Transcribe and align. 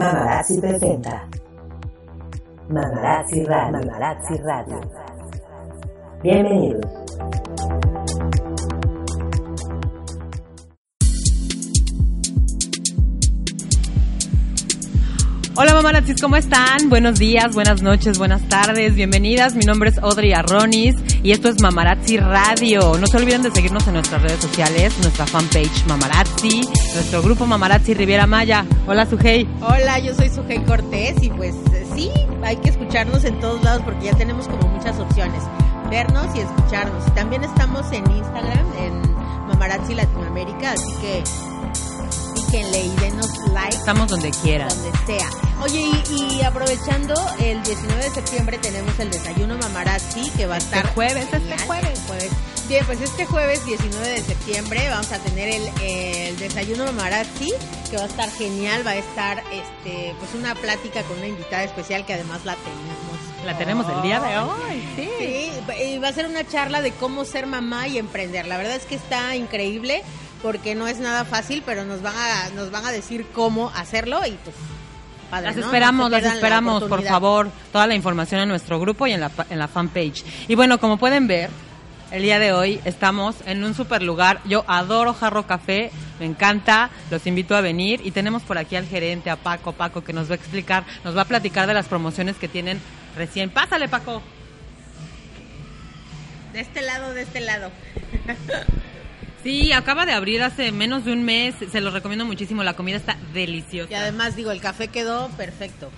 Mamarazzi 0.00 0.58
presenta 0.58 1.28
Mamarazzi 2.68 3.44
Radio. 3.44 3.78
Mamarazzi 3.80 4.40
Radio. 4.42 4.80
Bienvenidos. 6.22 7.09
Hola 15.62 15.74
mamarazzis, 15.74 16.18
¿cómo 16.18 16.36
están? 16.36 16.88
Buenos 16.88 17.18
días, 17.18 17.54
buenas 17.54 17.82
noches, 17.82 18.16
buenas 18.16 18.40
tardes, 18.48 18.94
bienvenidas. 18.94 19.54
Mi 19.54 19.66
nombre 19.66 19.90
es 19.90 19.98
Audrey 19.98 20.32
Arronis 20.32 20.96
y 21.22 21.32
esto 21.32 21.50
es 21.50 21.60
Mamarazzi 21.60 22.16
Radio. 22.16 22.96
No 22.98 23.06
se 23.06 23.18
olviden 23.18 23.42
de 23.42 23.50
seguirnos 23.50 23.86
en 23.86 23.92
nuestras 23.92 24.22
redes 24.22 24.40
sociales, 24.40 24.94
nuestra 25.02 25.26
fanpage 25.26 25.84
Mamarazzi, 25.86 26.62
nuestro 26.94 27.20
grupo 27.20 27.44
Mamarazzi 27.44 27.92
Riviera 27.92 28.26
Maya. 28.26 28.64
Hola 28.86 29.04
Sujei. 29.04 29.46
Hola, 29.60 29.98
yo 29.98 30.14
soy 30.14 30.30
Sujei 30.30 30.64
Cortés 30.64 31.22
y 31.22 31.28
pues 31.28 31.54
eh, 31.74 31.86
sí, 31.94 32.10
hay 32.42 32.56
que 32.56 32.70
escucharnos 32.70 33.26
en 33.26 33.38
todos 33.38 33.62
lados 33.62 33.82
porque 33.84 34.06
ya 34.06 34.16
tenemos 34.16 34.48
como 34.48 34.66
muchas 34.66 34.98
opciones. 34.98 35.42
Vernos 35.90 36.34
y 36.34 36.40
escucharnos. 36.40 37.04
También 37.14 37.44
estamos 37.44 37.84
en 37.92 38.10
Instagram, 38.10 38.66
en 38.78 39.02
Mamarazzi 39.46 39.94
Latinoamérica, 39.94 40.72
así 40.72 40.90
que 41.02 41.22
píquenle 42.50 42.80
y 42.84 42.88
denos 42.96 43.28
like. 43.52 43.76
Estamos 43.76 44.08
donde 44.08 44.30
quieran. 44.42 44.68
Donde 44.68 44.90
sea. 45.06 45.28
Oye, 45.62 45.80
y, 46.10 46.34
y 46.38 46.42
aprovechando, 46.42 47.14
el 47.38 47.62
19 47.62 48.02
de 48.04 48.10
septiembre 48.10 48.58
tenemos 48.58 48.98
el 48.98 49.10
desayuno 49.10 49.56
Mamarazzi 49.58 50.30
que 50.30 50.46
va 50.46 50.54
a 50.54 50.58
Este 50.58 50.76
estar 50.76 50.94
jueves, 50.94 51.24
este 51.24 51.38
genial, 51.38 51.60
jueves. 51.66 52.00
jueves. 52.06 52.30
Bien, 52.68 52.84
pues 52.86 53.00
este 53.00 53.26
jueves 53.26 53.64
19 53.66 54.08
de 54.08 54.22
septiembre 54.22 54.88
vamos 54.90 55.10
a 55.12 55.18
tener 55.18 55.48
el, 55.48 55.68
el 55.82 56.38
desayuno 56.38 56.84
Mamarazzi 56.86 57.52
que 57.90 57.96
va 57.96 58.04
a 58.04 58.06
estar 58.06 58.30
genial, 58.30 58.86
va 58.86 58.92
a 58.92 58.96
estar 58.96 59.42
este 59.52 60.14
pues 60.18 60.34
una 60.34 60.54
plática 60.54 61.02
con 61.02 61.18
una 61.18 61.26
invitada 61.26 61.64
especial 61.64 62.06
que 62.06 62.14
además 62.14 62.44
la 62.44 62.54
tenemos. 62.56 63.00
La 63.44 63.56
tenemos 63.56 63.86
el 63.88 64.02
día 64.02 64.20
de 64.20 64.38
hoy, 64.38 64.84
sí. 64.96 65.08
Sí, 65.18 65.50
y 65.94 65.98
va 65.98 66.08
a 66.08 66.12
ser 66.12 66.26
una 66.26 66.46
charla 66.46 66.82
de 66.82 66.92
cómo 66.92 67.24
ser 67.24 67.46
mamá 67.46 67.88
y 67.88 67.96
emprender. 67.98 68.46
La 68.46 68.58
verdad 68.58 68.76
es 68.76 68.84
que 68.84 68.94
está 68.96 69.34
increíble 69.34 70.02
porque 70.42 70.74
no 70.74 70.88
es 70.88 70.98
nada 70.98 71.24
fácil, 71.24 71.62
pero 71.64 71.84
nos 71.84 72.02
van 72.02 72.14
a 72.16 72.48
nos 72.54 72.70
van 72.70 72.84
a 72.86 72.92
decir 72.92 73.26
cómo 73.34 73.70
hacerlo 73.74 74.20
y 74.26 74.32
pues 74.44 74.56
padre, 75.30 75.46
Las 75.48 75.56
¿no? 75.56 75.64
esperamos, 75.66 76.10
No 76.10 76.16
las 76.16 76.22
la 76.24 76.34
esperamos, 76.34 76.84
por 76.84 77.02
favor. 77.04 77.50
Toda 77.72 77.86
la 77.86 77.94
información 77.94 78.40
en 78.40 78.48
nuestro 78.48 78.80
grupo 78.80 79.06
y 79.06 79.12
en 79.12 79.20
la, 79.20 79.30
en 79.48 79.58
la 79.58 79.68
fanpage. 79.68 80.24
Y 80.48 80.54
bueno, 80.54 80.78
como 80.80 80.96
pueden 80.96 81.26
ver, 81.26 81.50
el 82.10 82.22
día 82.22 82.38
de 82.40 82.52
hoy 82.52 82.80
estamos 82.84 83.36
en 83.46 83.62
un 83.62 83.74
super 83.74 84.02
lugar. 84.02 84.40
Yo 84.44 84.64
adoro 84.66 85.14
Jarro 85.14 85.46
Café, 85.46 85.92
me 86.18 86.26
encanta, 86.26 86.90
los 87.10 87.26
invito 87.26 87.54
a 87.54 87.60
venir. 87.60 88.00
Y 88.04 88.10
tenemos 88.10 88.42
por 88.42 88.58
aquí 88.58 88.74
al 88.74 88.86
gerente, 88.86 89.30
a 89.30 89.36
Paco, 89.36 89.72
Paco, 89.72 90.02
que 90.02 90.12
nos 90.12 90.28
va 90.28 90.32
a 90.32 90.36
explicar, 90.36 90.84
nos 91.04 91.16
va 91.16 91.22
a 91.22 91.26
platicar 91.26 91.68
de 91.68 91.74
las 91.74 91.86
promociones 91.86 92.36
que 92.36 92.48
tienen 92.48 92.80
recién. 93.16 93.50
Pásale, 93.50 93.88
Paco. 93.88 94.22
De 96.52 96.60
este 96.60 96.82
lado, 96.82 97.14
de 97.14 97.22
este 97.22 97.40
lado. 97.40 97.70
Sí, 99.42 99.72
acaba 99.72 100.04
de 100.04 100.12
abrir 100.12 100.42
hace 100.42 100.70
menos 100.70 101.04
de 101.04 101.12
un 101.12 101.22
mes. 101.24 101.54
Se 101.72 101.80
los 101.80 101.92
recomiendo 101.94 102.24
muchísimo. 102.26 102.62
La 102.62 102.74
comida 102.74 102.96
está 102.96 103.16
deliciosa. 103.32 103.90
Y 103.90 103.94
además 103.94 104.36
digo, 104.36 104.50
el 104.50 104.60
café 104.60 104.88
quedó 104.88 105.28
perfecto. 105.30 105.90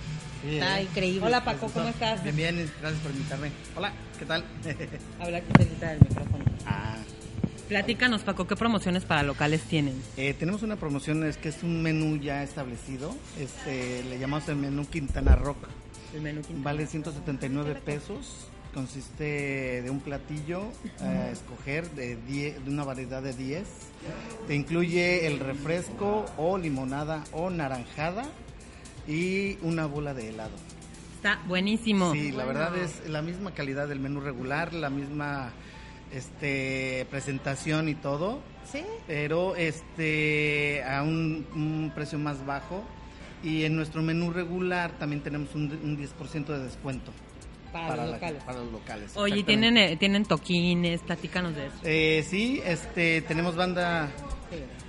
Sí, 0.43 0.55
Está 0.55 0.79
¿eh? 0.79 0.83
increíble. 0.83 1.25
Hola, 1.27 1.43
Paco, 1.43 1.67
¿cómo 1.73 1.87
estás? 1.89 2.23
Bien, 2.23 2.35
bien, 2.35 2.71
gracias 2.81 3.01
por 3.01 3.11
invitarme. 3.11 3.51
Hola, 3.75 3.93
¿qué 4.19 4.25
tal? 4.25 4.43
Habla 5.19 5.37
aquí 5.37 5.47
cerquita 5.57 5.89
del 5.91 5.99
micrófono. 6.01 6.43
ah, 6.65 6.95
Platícanos, 7.69 8.21
Paco, 8.23 8.45
¿qué 8.45 8.55
promociones 8.57 9.05
para 9.05 9.23
locales 9.23 9.61
tienen? 9.63 10.01
eh, 10.17 10.35
tenemos 10.37 10.63
una 10.63 10.75
promoción, 10.75 11.23
es 11.25 11.37
que 11.37 11.47
es 11.49 11.63
un 11.63 11.81
menú 11.81 12.17
ya 12.17 12.43
establecido. 12.43 13.15
Este, 13.39 14.03
le 14.03 14.19
llamamos 14.19 14.47
el 14.49 14.57
menú 14.57 14.85
Quintana 14.85 15.35
Rock. 15.37 15.57
El 16.13 16.21
menú 16.21 16.41
Vale 16.57 16.85
179 16.87 17.75
pesos. 17.83 18.47
Consiste 18.73 19.81
de 19.83 19.89
un 19.89 19.99
platillo 19.99 20.63
a 20.99 21.29
escoger 21.29 21.89
de, 21.91 22.15
10 22.15 22.65
de 22.65 22.71
una 22.71 22.83
variedad 22.83 23.21
de 23.21 23.33
10. 23.33 23.63
Te 24.47 24.55
incluye 24.55 25.27
el 25.27 25.39
refresco 25.39 26.25
o 26.37 26.57
limonada 26.57 27.23
o 27.33 27.49
naranjada 27.49 28.23
y 29.07 29.57
una 29.61 29.85
bola 29.85 30.13
de 30.13 30.29
helado. 30.29 30.55
Está 31.15 31.39
buenísimo. 31.47 32.11
Sí, 32.13 32.31
la 32.31 32.45
verdad 32.45 32.75
es 32.75 33.07
la 33.07 33.21
misma 33.21 33.51
calidad 33.53 33.87
del 33.87 33.99
menú 33.99 34.19
regular, 34.21 34.73
la 34.73 34.89
misma 34.89 35.51
este 36.11 37.07
presentación 37.09 37.89
y 37.89 37.95
todo, 37.95 38.39
Sí. 38.71 38.81
pero 39.07 39.55
este 39.55 40.83
a 40.83 41.03
un, 41.03 41.45
un 41.55 41.91
precio 41.93 42.17
más 42.19 42.45
bajo 42.45 42.83
y 43.43 43.63
en 43.65 43.75
nuestro 43.75 44.01
menú 44.01 44.31
regular 44.31 44.91
también 44.99 45.21
tenemos 45.21 45.53
un, 45.55 45.63
un 45.83 45.97
10% 45.97 46.45
de 46.45 46.59
descuento 46.63 47.11
Para 47.73 47.95
los 48.03 48.05
la- 48.07 48.11
locales. 48.13 48.43
para 48.43 48.59
los 48.59 48.71
locales. 48.71 49.11
Oye, 49.15 49.35
¿y 49.35 49.39
exactamente. 49.39 49.45
tienen, 49.73 49.77
eh, 49.77 49.97
tienen 49.97 50.25
toquines, 50.25 51.01
platícanos 51.01 51.55
de 51.55 51.65
eso. 51.67 51.75
Eh, 51.83 52.25
sí, 52.29 52.61
este 52.65 53.21
tenemos 53.23 53.55
banda 53.55 54.09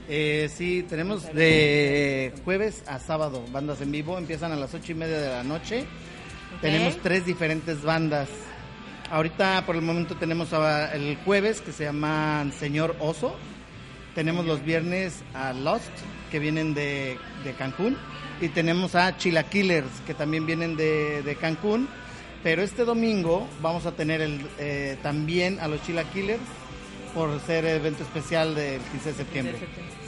eh, 0.08 0.50
sí, 0.54 0.84
tenemos 0.88 1.32
de 1.32 2.32
jueves 2.44 2.84
a 2.86 2.98
sábado 2.98 3.42
bandas 3.50 3.80
en 3.80 3.90
vivo, 3.90 4.18
empiezan 4.18 4.52
a 4.52 4.56
las 4.56 4.74
ocho 4.74 4.92
y 4.92 4.94
media 4.94 5.18
de 5.18 5.28
la 5.30 5.42
noche. 5.42 5.86
Tenemos 6.60 6.96
tres 6.98 7.24
diferentes 7.26 7.82
bandas. 7.82 8.28
Ahorita 9.10 9.64
por 9.66 9.76
el 9.76 9.82
momento 9.82 10.14
tenemos 10.16 10.50
el 10.92 11.16
jueves 11.24 11.60
que 11.60 11.72
se 11.72 11.84
llaman 11.84 12.52
Señor 12.52 12.96
Oso. 13.00 13.34
Tenemos 14.14 14.46
los 14.46 14.62
viernes 14.64 15.22
a 15.34 15.52
Lost 15.52 15.90
que 16.30 16.38
vienen 16.38 16.74
de, 16.74 17.18
de 17.42 17.52
Cancún. 17.54 17.96
Y 18.40 18.48
tenemos 18.48 18.94
a 18.94 19.16
Chilaquillers 19.16 19.88
que 20.06 20.14
también 20.14 20.46
vienen 20.46 20.76
de, 20.76 21.22
de 21.22 21.36
Cancún. 21.36 21.88
Pero 22.44 22.62
este 22.62 22.84
domingo 22.84 23.48
vamos 23.60 23.86
a 23.86 23.92
tener 23.92 24.20
el, 24.20 24.46
eh, 24.58 24.96
también 25.02 25.58
a 25.60 25.66
los 25.66 25.82
Chilaquillers 25.82 26.42
por 27.14 27.40
ser 27.40 27.64
evento 27.64 28.02
especial 28.04 28.54
del 28.54 28.80
15 28.82 29.08
de 29.10 29.14
septiembre. 29.16 29.54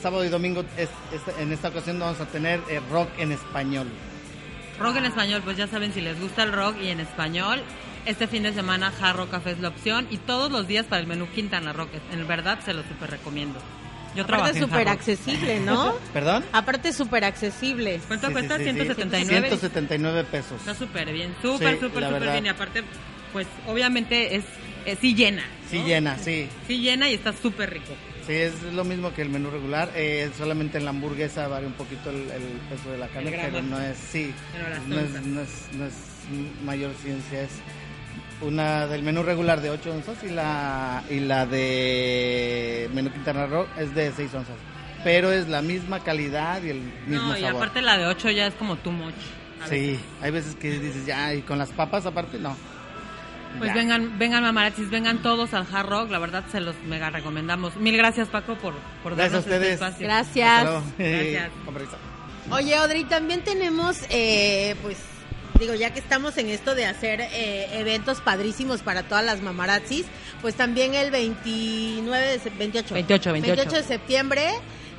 Sábado 0.03 0.25
y 0.25 0.29
domingo 0.29 0.63
es- 0.77 0.91
es- 1.13 1.39
en 1.41 1.51
esta 1.53 1.69
ocasión 1.69 1.99
vamos 1.99 2.21
a 2.21 2.27
tener 2.27 2.61
eh, 2.69 2.81
rock 2.93 3.09
en 3.19 3.33
español. 3.33 3.89
Rock 4.79 4.97
en 4.97 5.07
español, 5.07 5.41
pues 5.45 5.57
ya 5.57 5.67
saben, 5.67 5.93
si 5.95 6.01
les 6.03 6.21
gusta 6.21 6.43
el 6.43 6.53
rock 6.53 6.77
y 6.83 6.89
en 6.89 7.01
español, 7.01 7.63
este 8.05 8.27
fin 8.27 8.43
de 8.43 8.53
semana 8.53 8.91
Jarro 8.93 9.29
Café 9.31 9.53
es 9.53 9.61
la 9.61 9.69
opción 9.69 10.07
y 10.11 10.19
todos 10.19 10.51
los 10.53 10.69
días 10.69 10.85
para 10.87 11.01
el 11.01 11.07
menú 11.07 11.27
Quintana 11.35 11.73
Rock. 11.73 11.89
En 12.13 12.27
verdad 12.29 12.59
se 12.65 12.75
lo 12.75 12.83
súper 12.83 13.11
recomiendo. 13.11 13.59
Yo 14.17 14.23
Aparte 14.25 14.51
es 14.51 14.65
súper 14.65 14.89
accesible, 14.89 15.61
¿no? 15.61 15.95
¿Perdón? 16.13 16.45
Aparte 16.53 16.89
es 16.89 16.97
súper 16.97 17.25
accesible. 17.25 18.01
¿Cuánto 18.09 18.27
Sí, 18.29 18.33
cuesta? 18.33 18.57
sí, 18.59 18.65
sí, 18.65 18.71
sí. 18.71 18.77
179. 18.77 19.49
179 19.49 20.25
pesos. 20.25 20.59
Está 20.61 20.75
súper 20.75 21.13
bien, 21.13 21.35
súper, 21.43 21.79
súper, 21.79 22.05
súper 22.09 22.31
bien. 22.33 22.47
Y 22.47 22.49
aparte, 22.49 22.83
pues 23.33 23.47
obviamente 23.67 24.37
es, 24.37 24.45
sí 25.01 25.15
llena. 25.15 25.45
Sí 25.71 25.83
llena, 25.85 26.17
sí. 26.19 26.49
Sí 26.67 26.79
llena 26.81 27.11
y 27.11 27.15
está 27.15 27.33
súper 27.33 27.71
rico. 27.75 27.93
Sí, 28.27 28.33
es 28.33 28.61
lo 28.73 28.83
mismo 28.85 29.13
que 29.15 29.23
el 29.23 29.29
menú 29.29 29.51
regular. 29.51 29.91
eh, 29.95 30.31
solamente 30.37 30.79
en 30.79 30.85
la 30.85 30.91
hamburguesa 30.91 31.47
varía 31.47 31.69
un 31.69 31.75
poquito 31.75 32.11
el, 32.11 32.17
el 32.31 32.43
peso 32.69 32.91
de 32.91 32.99
la 32.99 33.07
carne, 33.09 33.31
pero 33.31 33.63
no 33.63 33.81
es, 33.81 33.97
sí, 33.97 34.33
Pero 34.53 34.69
las 34.69 34.83
no 34.87 34.99
es, 34.99 35.27
no, 35.27 35.41
es, 35.43 35.49
no 35.75 35.87
es 35.87 35.93
mayor 36.65 36.93
ciencia. 37.03 37.43
Es 37.43 37.51
una 38.43 38.87
del 38.87 39.03
menú 39.03 39.23
regular 39.23 39.61
de 39.61 39.71
8 39.71 39.93
onzas 39.93 40.23
y 40.25 40.29
la, 40.29 41.03
y 41.11 41.21
la 41.21 41.47
de 41.47 42.91
menú 42.93 43.11
Quintana 43.11 43.47
Roo 43.47 43.67
es 43.79 43.95
de 43.95 44.13
6 44.13 44.35
onzas. 44.35 44.57
Pero 45.05 45.31
es 45.33 45.49
la 45.49 45.63
misma 45.63 46.01
calidad 46.01 46.63
y 46.63 46.71
el 46.71 46.81
mismo 47.07 47.29
No, 47.29 47.37
y 47.39 47.41
sabor. 47.43 47.57
aparte 47.57 47.81
la 47.83 47.97
de 47.97 48.07
8 48.07 48.31
ya 48.31 48.47
es 48.47 48.55
como 48.55 48.77
too 48.77 48.91
much. 48.93 49.15
sí, 49.69 49.77
veces. 49.93 50.01
hay 50.21 50.31
veces 50.31 50.55
que 50.57 50.71
dices, 50.79 51.07
ya, 51.07 51.33
y 51.35 51.43
con 51.43 51.59
las 51.59 51.71
papas 51.71 52.05
aparte, 52.07 52.39
no. 52.39 52.57
Pues 53.59 53.71
Ya. 53.71 53.75
vengan, 53.77 54.19
vengan 54.19 54.43
mamarazzis, 54.43 54.91
vengan 54.91 55.19
todos 55.23 55.55
al 55.55 55.67
Hard 55.73 55.89
Rock, 55.89 56.11
la 56.11 56.19
verdad 56.19 56.45
se 56.53 56.61
los 56.61 56.75
mega 56.87 57.09
recomendamos. 57.09 57.75
Mil 57.77 57.97
gracias 57.97 58.29
Paco 58.29 58.55
por, 58.57 58.75
por 59.03 59.17
Gracias 59.17 59.47
a 59.47 59.49
darnos 59.49 59.63
este 59.63 59.73
espacio. 59.75 60.07
Gracias. 60.07 60.63
Gracias. 60.99 61.51
Oye, 62.51 62.75
Audrey, 62.77 63.05
también 63.05 63.43
tenemos, 63.43 63.97
eh, 64.11 64.75
pues, 64.83 64.99
digo, 65.59 65.75
ya 65.75 65.93
que 65.93 66.01
estamos 66.01 66.37
en 66.39 66.49
esto 66.51 66.75
de 66.75 66.87
hacer 66.87 67.21
eh, 67.21 67.69
eventos 67.81 68.21
padrísimos 68.21 68.83
para 68.83 69.03
todas 69.05 69.25
las 69.25 69.41
mamarazzis, 69.43 70.07
pues 70.43 70.55
también 70.55 70.95
el 70.95 71.11
29 71.11 72.27
de 72.27 72.39
se- 72.39 72.51
28, 72.51 72.95
28, 72.95 73.33
28. 73.33 73.71
de 73.77 73.83
septiembre 73.83 74.51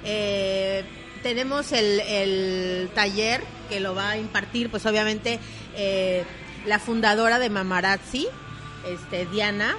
eh, 0.04 0.84
tenemos 1.24 1.72
el, 1.72 2.00
el 2.02 2.90
taller 2.94 3.42
que 3.70 3.80
lo 3.80 3.94
va 3.96 4.12
a 4.12 4.18
impartir, 4.18 4.70
pues 4.70 4.86
obviamente 4.86 5.40
eh, 5.76 6.24
la 6.66 6.80
fundadora 6.80 7.40
de 7.40 7.50
Mamarazzi, 7.50 8.28
este, 8.88 9.26
Diana, 9.26 9.76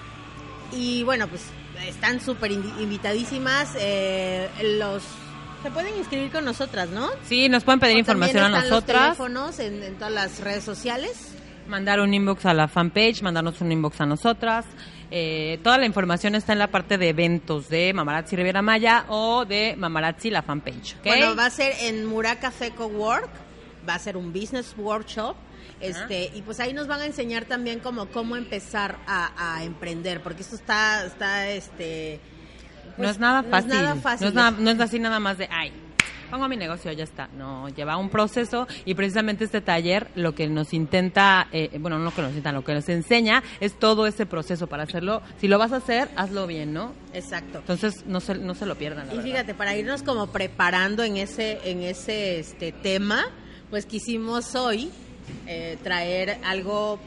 y 0.73 1.03
bueno, 1.05 1.29
pues 1.29 1.43
están 1.87 2.21
súper 2.21 2.51
invi- 2.53 2.81
invitadísimas. 2.83 3.71
los 4.63 5.03
se 5.63 5.71
pueden 5.71 5.97
inscribir 5.97 6.31
con 6.31 6.45
nosotras, 6.45 6.89
¿no? 6.91 7.09
Sí, 7.25 7.49
nos 7.49 7.65
pueden 7.65 7.81
pedir 7.81 7.97
O 7.97 7.99
información 8.01 8.45
a 8.45 8.49
nosotras, 8.49 9.09
Los 9.09 9.17
teléfonos 9.17 9.59
en, 9.59 9.83
en 9.83 9.95
todas 9.97 10.13
las 10.13 10.41
redes 10.41 10.65
sociales. 10.65 11.33
mandar 11.67 12.01
un 12.01 12.13
inbox 12.15 12.47
a 12.47 12.55
la 12.55 12.69
fanpage, 12.69 13.23
mandarnos 13.23 13.61
un 13.61 13.73
inbox 13.73 14.01
a 14.01 14.07
nosotras. 14.07 14.65
Eh, 15.11 15.59
toda 15.63 15.79
la 15.79 15.87
información 15.87 16.35
está 16.35 16.53
en 16.53 16.59
la 16.59 16.67
parte 16.71 16.99
de 16.99 17.09
eventos 17.09 17.69
de 17.71 17.93
Mamarazzi 17.95 18.37
Riviera 18.37 18.61
Maya 18.63 19.07
o 19.09 19.45
de 19.47 19.75
Mamarazzi 19.77 20.31
la 20.31 20.43
fanpage. 20.43 20.97
¿ok? 20.99 21.05
Bueno, 21.07 21.35
va 21.35 21.47
a 21.47 21.51
ser 21.51 21.73
en 21.83 22.05
Muraca 22.07 22.51
Feco 22.51 22.87
Work, 22.87 23.31
va 23.89 23.95
a 23.95 23.99
ser 23.99 24.17
un 24.17 24.33
business 24.33 24.75
workshop. 24.77 25.35
Este, 25.81 26.31
y 26.35 26.43
pues 26.43 26.59
ahí 26.59 26.73
nos 26.73 26.89
van 26.89 27.01
a 27.03 27.07
enseñar 27.07 27.45
también 27.45 27.79
como 27.79 28.07
cómo 28.07 28.35
empezar 28.37 28.97
a, 29.07 29.55
a 29.57 29.63
emprender, 29.63 30.21
porque 30.21 30.43
esto 30.43 30.57
está, 30.57 31.07
está, 31.07 31.49
este, 31.51 32.19
pues, 32.99 33.07
no 33.07 33.11
es 33.11 33.19
nada 33.19 33.43
fácil. 33.43 33.69
No 33.71 33.75
es 33.77 33.83
nada 33.83 33.95
fácil. 33.97 34.25
No 34.25 34.29
es, 34.29 34.35
nada- 34.35 34.51
no 34.59 34.71
es 34.71 34.81
así 34.81 34.99
nada 34.99 35.19
más 35.21 35.39
de, 35.39 35.49
ay, 35.51 35.73
pongo 36.31 36.47
mi 36.47 36.59
negocio, 36.59 36.93
ya 36.93 37.05
está. 37.05 37.29
No, 37.39 37.71
lleva 37.71 37.97
un 37.97 38.11
proceso 38.11 38.69
y 38.85 38.95
precisamente 38.95 39.45
este 39.45 39.63
taller 39.63 40.11
lo 40.15 40.35
que 40.35 40.47
nos 40.47 40.75
intenta, 40.75 41.49
eh, 41.53 41.71
bueno, 41.81 41.99
no 41.99 42.05
lo 42.05 42.15
que 42.15 42.21
nos 42.21 42.31
intenta, 42.33 42.53
lo 42.53 42.63
que 42.65 42.75
nos 42.75 42.87
enseña 42.91 43.43
es 43.61 43.79
todo 43.79 44.07
ese 44.07 44.27
proceso 44.27 44.67
para 44.67 44.83
hacerlo. 44.83 45.23
Si 45.41 45.49
lo 45.49 45.59
vas 45.59 45.73
a 45.73 45.77
hacer, 45.77 46.11
hazlo 46.17 46.47
bien, 46.47 46.75
¿no? 46.75 46.93
Exacto. 47.15 47.61
Entonces 47.61 48.05
no 48.07 48.21
se, 48.21 48.35
no 48.35 48.55
se 48.55 48.67
lo 48.67 48.75
pierdan. 48.77 49.07
la 49.07 49.15
Y 49.15 49.17
verdad. 49.17 49.31
fíjate, 49.31 49.55
para 49.55 49.75
irnos 49.75 50.03
como 50.03 50.27
preparando 50.27 51.03
en 51.03 51.17
ese, 51.17 51.61
en 51.65 51.83
ese 51.83 52.41
este 52.41 52.73
tema, 52.73 53.25
pues 53.71 53.87
quisimos 53.87 54.55
hoy 54.55 54.91
eh, 55.47 55.79
traer 55.83 56.39
algo 56.45 56.99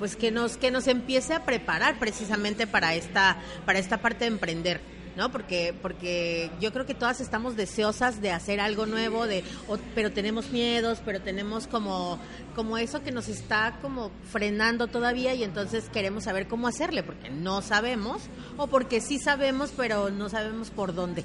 pues 0.00 0.16
que 0.16 0.32
nos, 0.32 0.56
que 0.56 0.72
nos 0.72 0.88
empiece 0.88 1.32
a 1.34 1.44
preparar 1.44 2.00
precisamente 2.00 2.66
para 2.66 2.96
esta, 2.96 3.36
para 3.64 3.78
esta 3.78 3.98
parte 3.98 4.20
de 4.24 4.32
emprender. 4.32 4.80
¿No? 5.16 5.30
Porque, 5.30 5.74
porque 5.80 6.50
yo 6.60 6.72
creo 6.72 6.86
que 6.86 6.94
todas 6.94 7.20
estamos 7.20 7.56
deseosas 7.56 8.20
de 8.20 8.32
hacer 8.32 8.60
algo 8.60 8.86
nuevo, 8.86 9.26
de, 9.26 9.44
o- 9.68 9.78
pero 9.94 10.10
tenemos 10.12 10.50
miedos, 10.50 11.00
pero 11.04 11.20
tenemos 11.20 11.66
como, 11.66 12.18
como 12.54 12.78
eso 12.78 13.02
que 13.02 13.12
nos 13.12 13.28
está 13.28 13.78
como 13.82 14.10
frenando 14.30 14.86
todavía 14.88 15.34
y 15.34 15.44
entonces 15.44 15.88
queremos 15.92 16.24
saber 16.24 16.46
cómo 16.48 16.66
hacerle, 16.68 17.02
porque 17.02 17.30
no 17.30 17.62
sabemos, 17.62 18.22
o 18.56 18.66
porque 18.66 19.00
sí 19.00 19.18
sabemos, 19.18 19.72
pero 19.76 20.10
no 20.10 20.28
sabemos 20.28 20.70
por 20.70 20.94
dónde. 20.94 21.24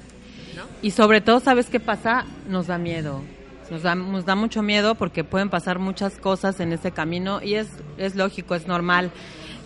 Y 0.82 0.90
sobre 0.90 1.20
todo, 1.20 1.40
¿sabes 1.40 1.66
qué 1.66 1.80
pasa? 1.80 2.24
Nos 2.48 2.66
da 2.66 2.76
miedo. 2.78 3.22
Nos 3.70 3.82
da, 3.82 3.94
nos 3.94 4.24
da 4.24 4.34
mucho 4.34 4.62
miedo 4.62 4.96
porque 4.96 5.22
pueden 5.22 5.48
pasar 5.48 5.78
muchas 5.78 6.16
cosas 6.18 6.58
en 6.58 6.72
ese 6.72 6.90
camino 6.90 7.40
y 7.40 7.54
es, 7.54 7.68
es 7.98 8.16
lógico, 8.16 8.54
es 8.56 8.66
normal. 8.66 9.10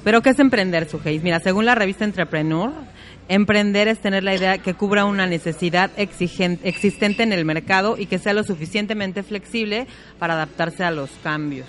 Pero 0.05 0.20
¿qué 0.20 0.31
es 0.31 0.38
emprender, 0.38 0.88
Sugeis? 0.88 1.23
Mira, 1.23 1.41
según 1.41 1.65
la 1.65 1.75
revista 1.75 2.05
Entrepreneur, 2.05 2.70
emprender 3.29 3.88
es 3.88 4.00
tener 4.00 4.23
la 4.25 4.35
idea 4.35 4.59
que 4.59 4.75
cubra 4.75 5.05
una 5.05 5.26
necesidad 5.26 5.91
exigen- 5.97 6.61
existente 6.62 7.23
en 7.23 7.32
el 7.32 7.44
mercado 7.44 7.97
y 7.99 8.06
que 8.06 8.19
sea 8.19 8.35
lo 8.35 8.44
suficientemente 8.44 9.23
flexible 9.23 9.87
para 10.19 10.35
adaptarse 10.35 10.85
a 10.85 10.91
los 10.91 11.11
cambios. 11.23 11.69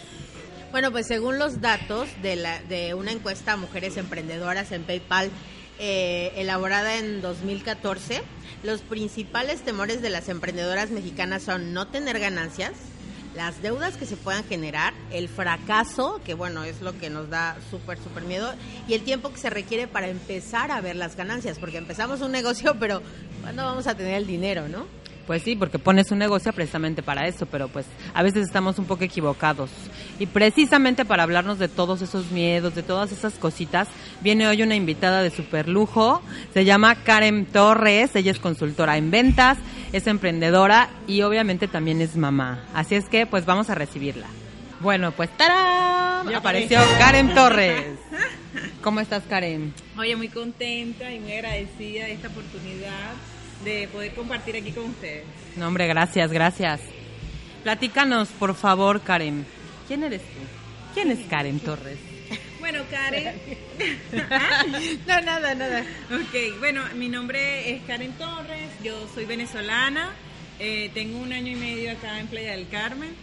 Bueno, 0.72 0.92
pues 0.92 1.08
según 1.08 1.40
los 1.40 1.62
datos 1.62 2.10
de, 2.22 2.36
la, 2.36 2.62
de 2.64 2.94
una 2.94 3.12
encuesta 3.12 3.54
a 3.54 3.58
mujeres 3.58 3.96
emprendedoras 3.98 4.72
en 4.74 4.84
PayPal 4.84 5.30
eh, 5.80 6.34
elaborada 6.36 6.98
en 6.98 7.22
2014, 7.22 8.22
los 8.64 8.82
principales 8.82 9.62
temores 9.62 10.02
de 10.02 10.10
las 10.10 10.28
emprendedoras 10.28 10.90
mexicanas 10.90 11.44
son 11.44 11.74
no 11.74 11.88
tener 11.88 12.20
ganancias, 12.20 12.74
las 13.36 13.62
deudas 13.62 13.98
que 13.98 14.06
se 14.06 14.16
puedan 14.16 14.44
generar, 14.46 14.94
el 15.12 15.28
fracaso, 15.28 16.22
que 16.26 16.34
bueno, 16.34 16.64
es 16.64 16.82
lo 16.82 16.98
que 16.98 17.10
nos 17.10 17.30
da 17.30 17.58
súper, 17.70 17.98
súper 17.98 18.24
miedo, 18.24 18.54
y 18.88 18.94
el 18.94 19.04
tiempo 19.04 19.32
que 19.32 19.38
se 19.38 19.50
requiere 19.50 19.88
para 19.88 20.08
empezar 20.08 20.72
a 20.72 20.82
ver 20.82 20.96
las 20.96 21.16
ganancias, 21.16 21.60
porque 21.60 21.78
empezamos 21.78 22.22
un 22.22 22.32
negocio, 22.32 22.76
pero 22.80 23.02
¿cuándo 23.42 23.64
vamos 23.64 23.88
a 23.88 23.96
tener 23.96 24.16
el 24.16 24.28
dinero, 24.28 24.68
no? 24.68 24.86
Pues 25.28 25.42
sí, 25.42 25.56
porque 25.56 25.80
pones 25.80 26.12
un 26.12 26.20
negocio 26.20 26.54
precisamente 26.54 27.02
para 27.02 27.28
eso, 27.28 27.48
pero 27.48 27.68
pues 27.68 27.88
a 28.14 28.22
veces 28.22 28.46
estamos 28.46 28.78
un 28.78 28.86
poco 28.86 29.04
equivocados. 29.04 29.72
Y 30.20 30.28
precisamente 30.28 31.04
para 31.04 31.24
hablarnos 31.24 31.58
de 31.58 31.68
todos 31.68 32.04
esos 32.04 32.30
miedos, 32.32 32.76
de 32.76 32.84
todas 32.84 33.12
esas 33.12 33.34
cositas, 33.34 33.88
viene 34.22 34.48
hoy 34.48 34.62
una 34.62 34.76
invitada 34.76 35.24
de 35.24 35.32
super 35.32 35.68
lujo, 35.68 36.22
se 36.54 36.64
llama 36.64 36.96
Karen 36.96 37.48
Torres, 37.48 38.16
ella 38.16 38.32
es 38.32 38.40
consultora 38.40 38.98
en 38.98 39.10
ventas, 39.10 39.58
es 39.94 40.06
emprendedora 40.06 40.90
y 41.08 41.24
obviamente 41.24 41.68
también 41.68 42.02
es 42.02 42.16
mamá. 42.16 42.64
Así 42.76 42.94
es 42.94 43.10
que 43.10 43.26
pues 43.26 43.46
vamos 43.46 43.72
a 43.72 43.76
recibirla. 43.76 44.28
Bueno, 44.80 45.12
pues 45.12 45.36
¡tarán! 45.36 46.34
Apareció 46.36 46.80
Karen 47.00 47.34
Torres. 47.34 47.98
¿Cómo 48.84 49.00
estás, 49.00 49.24
Karen? 49.28 49.74
Oye, 49.98 50.16
muy 50.16 50.30
contenta 50.30 51.12
y 51.12 51.20
muy 51.20 51.34
agradecida 51.34 52.06
de 52.06 52.14
esta 52.14 52.28
oportunidad 52.28 53.14
de 53.64 53.88
poder 53.88 54.14
compartir 54.14 54.56
aquí 54.56 54.72
con 54.72 54.86
ustedes. 54.86 55.24
No, 55.56 55.68
hombre, 55.68 55.88
gracias, 55.88 56.32
gracias. 56.32 56.82
Platícanos, 57.64 58.30
por 58.30 58.56
favor, 58.56 59.02
Karen. 59.02 59.46
¿Quién 59.88 60.04
eres 60.04 60.22
tú? 60.22 60.40
¿Quién 60.94 61.12
es 61.12 61.20
Karen 61.28 61.60
Torres? 61.60 61.98
Bueno, 62.60 62.82
Karen. 62.90 63.36
No, 65.08 65.22
nada, 65.22 65.54
nada. 65.54 65.82
ok, 66.12 66.58
bueno, 66.60 66.82
mi 66.96 67.10
nombre 67.10 67.72
es 67.76 67.84
Karen 67.84 68.14
Torres, 68.14 68.70
yo 68.84 69.08
soy 69.14 69.26
venezolana, 69.26 70.10
eh, 70.60 70.90
tengo 70.94 71.20
un 71.20 71.32
año 71.32 71.52
y 71.52 71.56
medio 71.56 71.92
acá 71.92 72.20
en 72.20 72.26
Playa 72.28 72.52
del 72.52 72.68
Carmen. 72.70 73.14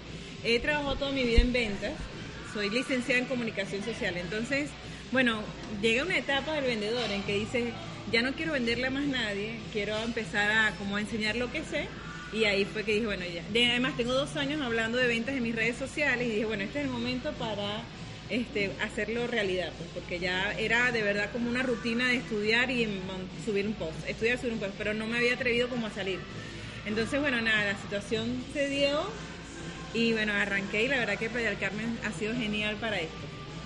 He 0.44 0.60
trabajado 0.60 0.94
toda 0.96 1.12
mi 1.12 1.24
vida 1.24 1.40
en 1.40 1.52
ventas, 1.52 1.92
soy 2.52 2.70
licenciada 2.70 3.20
en 3.20 3.26
comunicación 3.26 3.82
social. 3.82 4.16
Entonces, 4.16 4.70
bueno, 5.10 5.40
llega 5.80 6.04
una 6.04 6.18
etapa 6.18 6.52
del 6.52 6.64
vendedor 6.64 7.10
en 7.10 7.22
que 7.22 7.38
dice, 7.38 7.72
ya 8.10 8.22
no 8.22 8.32
quiero 8.32 8.52
venderle 8.52 8.86
a 8.86 8.90
más 8.90 9.04
nadie, 9.04 9.58
quiero 9.72 9.96
empezar 10.02 10.50
a 10.50 10.70
como 10.76 10.96
a 10.96 11.00
enseñar 11.00 11.36
lo 11.36 11.50
que 11.52 11.62
sé. 11.64 11.88
Y 12.32 12.44
ahí 12.44 12.64
fue 12.64 12.82
que 12.82 12.92
dije, 12.94 13.04
bueno, 13.06 13.24
ya. 13.26 13.42
De- 13.52 13.70
Además, 13.70 13.94
tengo 13.96 14.14
dos 14.14 14.36
años 14.36 14.60
hablando 14.62 14.96
de 14.98 15.06
ventas 15.06 15.34
en 15.36 15.42
mis 15.42 15.54
redes 15.54 15.76
sociales 15.76 16.26
y 16.26 16.30
dije, 16.30 16.44
bueno, 16.46 16.64
este 16.64 16.78
es 16.80 16.84
el 16.86 16.90
momento 16.90 17.30
para 17.34 17.82
este, 18.30 18.70
hacerlo 18.80 19.26
realidad, 19.26 19.70
pues, 19.76 19.90
porque 19.92 20.18
ya 20.18 20.52
era 20.58 20.90
de 20.92 21.02
verdad 21.02 21.30
como 21.30 21.50
una 21.50 21.62
rutina 21.62 22.08
de 22.08 22.16
estudiar 22.16 22.70
y 22.70 22.88
subir 23.44 23.66
un 23.66 23.74
post, 23.74 23.92
estudiar, 24.08 24.38
subir 24.38 24.54
un 24.54 24.60
post, 24.60 24.72
pero 24.78 24.94
no 24.94 25.06
me 25.06 25.18
había 25.18 25.34
atrevido 25.34 25.68
como 25.68 25.86
a 25.86 25.90
salir. 25.90 26.18
Entonces, 26.86 27.20
bueno, 27.20 27.40
nada, 27.42 27.64
la 27.74 27.78
situación 27.82 28.42
se 28.54 28.68
dio 28.70 29.02
y 29.92 30.12
bueno, 30.14 30.32
arranqué 30.32 30.84
y 30.84 30.88
la 30.88 30.96
verdad 30.96 31.18
que 31.18 31.28
Playa 31.28 31.50
del 31.50 31.58
Carmen 31.58 31.98
ha 32.04 32.12
sido 32.18 32.34
genial 32.34 32.76
para 32.76 32.98
esto, 32.98 33.18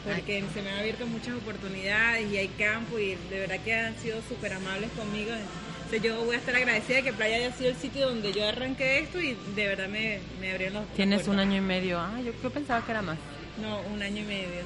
porque 0.06 0.44
se 0.54 0.62
me 0.62 0.70
han 0.70 0.78
abierto 0.78 1.06
muchas 1.06 1.34
oportunidades 1.34 2.30
y 2.30 2.36
hay 2.36 2.48
campo 2.48 2.98
y 2.98 3.16
de 3.28 3.40
verdad 3.40 3.58
que 3.64 3.74
han 3.74 3.96
sido 3.98 4.20
súper 4.28 4.52
amables 4.52 4.90
conmigo. 4.92 5.32
Entonces 5.32 6.02
yo 6.02 6.24
voy 6.24 6.36
a 6.36 6.38
estar 6.38 6.54
agradecida 6.54 6.96
de 6.96 7.02
que 7.02 7.12
Playa 7.12 7.36
haya 7.36 7.52
sido 7.52 7.70
el 7.70 7.76
sitio 7.76 8.08
donde 8.08 8.32
yo 8.32 8.46
arranqué 8.46 9.00
esto 9.00 9.20
y 9.20 9.36
de 9.54 9.66
verdad 9.66 9.88
me, 9.88 10.20
me 10.40 10.52
abrieron 10.52 10.82
los 10.82 10.92
Tienes 10.94 11.26
un 11.28 11.38
año 11.38 11.56
y 11.56 11.60
medio. 11.60 11.98
Ah, 11.98 12.20
yo, 12.24 12.32
yo 12.42 12.50
pensaba 12.50 12.84
que 12.84 12.92
era 12.92 13.02
más. 13.02 13.18
No, 13.60 13.80
un 13.92 14.02
año 14.02 14.22
y 14.22 14.26
medio. 14.26 14.62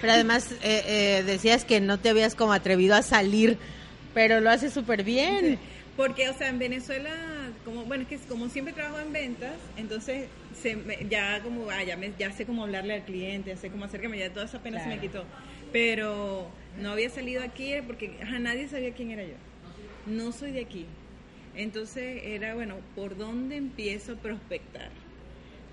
Pero 0.00 0.12
además 0.12 0.52
eh, 0.62 0.82
eh, 0.86 1.22
decías 1.24 1.64
que 1.64 1.80
no 1.80 1.98
te 1.98 2.10
habías 2.10 2.34
como 2.34 2.52
atrevido 2.52 2.94
a 2.94 3.02
salir, 3.02 3.58
pero 4.14 4.40
lo 4.40 4.50
haces 4.50 4.72
súper 4.72 5.02
bien. 5.02 5.58
Porque, 5.96 6.28
o 6.28 6.38
sea, 6.38 6.48
en 6.48 6.60
Venezuela, 6.60 7.10
como 7.64 7.84
bueno, 7.84 8.04
es 8.04 8.08
que 8.08 8.18
como 8.28 8.48
siempre 8.48 8.72
trabajo 8.72 9.00
en 9.00 9.12
ventas, 9.12 9.54
entonces 9.76 10.28
se 10.62 10.76
me- 10.76 11.06
ya 11.08 11.40
como, 11.42 11.70
ah, 11.70 11.82
ya, 11.84 11.96
me- 11.96 12.12
ya 12.18 12.32
sé 12.32 12.44
cómo 12.46 12.64
hablarle 12.64 12.94
al 12.94 13.04
cliente, 13.04 13.50
ya 13.50 13.56
sé 13.56 13.70
cómo 13.70 13.84
acercarme, 13.84 14.18
ya 14.18 14.32
toda 14.32 14.46
esa 14.46 14.62
pena 14.62 14.82
se 14.82 14.88
me 14.88 14.98
quitó. 15.00 15.24
Pero 15.72 16.48
no 16.80 16.90
había 16.92 17.10
salido 17.10 17.42
aquí 17.42 17.72
porque 17.86 18.16
ajá, 18.22 18.38
nadie 18.38 18.68
sabía 18.68 18.92
quién 18.92 19.10
era 19.10 19.22
yo. 19.22 19.34
No 20.06 20.32
soy 20.32 20.52
de 20.52 20.60
aquí. 20.62 20.86
Entonces 21.54 22.22
era, 22.24 22.54
bueno, 22.54 22.76
¿por 22.94 23.16
dónde 23.16 23.56
empiezo 23.56 24.12
a 24.12 24.16
prospectar? 24.16 24.90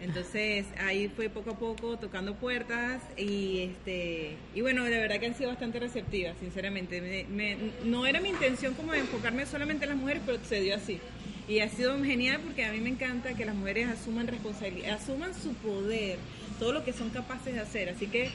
Entonces 0.01 0.65
ahí 0.77 1.07
fue 1.15 1.29
poco 1.29 1.51
a 1.51 1.57
poco 1.57 1.97
tocando 1.97 2.35
puertas 2.35 3.01
y 3.17 3.61
este 3.61 4.35
y 4.53 4.59
bueno 4.59 4.83
de 4.83 4.89
verdad 4.99 5.19
que 5.21 5.27
han 5.27 5.35
sido 5.35 5.49
bastante 5.51 5.79
receptivas 5.79 6.35
sinceramente 6.41 6.99
Me- 6.99 7.23
me- 7.55 7.57
no 7.85 8.05
era 8.05 8.19
mi 8.19 8.27
intención 8.27 8.73
como 8.73 8.91
de 8.91 8.99
enfocarme 8.99 9.45
solamente 9.45 9.85
en 9.85 9.91
las 9.91 9.97
mujeres 9.97 10.21
pero 10.25 10.37
se 10.43 10.59
dio 10.59 10.75
así 10.75 10.99
y 11.47 11.59
ha 11.59 11.69
sido 11.69 12.01
genial 12.03 12.39
porque 12.43 12.65
a 12.65 12.71
mí 12.71 12.79
me 12.79 12.89
encanta 12.89 13.33
que 13.33 13.45
las 13.45 13.55
mujeres 13.55 13.87
asuman 13.89 14.27
responsabilidad 14.27 14.95
asuman 14.95 15.31
su 15.33 15.53
poder 15.55 16.17
todo 16.59 16.73
lo 16.73 16.83
que 16.83 16.93
son 16.93 17.09
capaces 17.11 17.53
de 17.53 17.59
hacer 17.59 17.89
así 17.89 18.07
que 18.07 18.29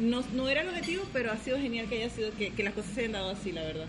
no, 0.00 0.22
no 0.34 0.48
era 0.48 0.62
el 0.62 0.68
objetivo 0.68 1.04
pero 1.12 1.30
ha 1.32 1.36
sido 1.36 1.58
genial 1.58 1.86
que 1.88 2.02
haya 2.02 2.10
sido 2.10 2.30
que, 2.36 2.50
que 2.50 2.62
las 2.64 2.74
cosas 2.74 2.90
se 2.92 3.00
hayan 3.00 3.12
dado 3.12 3.30
así 3.30 3.52
la 3.52 3.62
verdad 3.62 3.86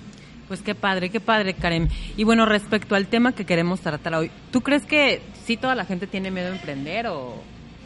Pues 0.47 0.61
qué 0.61 0.75
padre, 0.75 1.09
qué 1.09 1.19
padre, 1.19 1.53
Karen. 1.55 1.89
Y 2.15 2.23
bueno, 2.23 2.45
respecto 2.45 2.95
al 2.95 3.07
tema 3.07 3.33
que 3.35 3.43
queremos 3.45 3.81
tratar 3.81 4.13
hoy, 4.15 4.31
¿tú 4.51 4.61
crees 4.61 4.85
que 4.85 5.19
sí 5.45 5.57
toda 5.57 5.75
la 5.75 5.83
gente 5.83 6.07
tiene 6.07 6.31
miedo 6.31 6.47
a 6.47 6.55
emprender 6.55 7.07
o, 7.07 7.35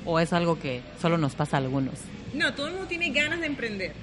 o 0.05 0.19
es 0.19 0.31
algo 0.31 0.59
que 0.59 0.81
solo 1.01 1.17
nos 1.17 1.33
pasa 1.33 1.57
a 1.57 1.59
algunos? 1.61 1.95
No, 2.35 2.53
todo 2.53 2.67
el 2.67 2.73
mundo 2.73 2.87
tiene 2.87 3.09
ganas 3.09 3.39
de 3.39 3.47
emprender. 3.47 3.93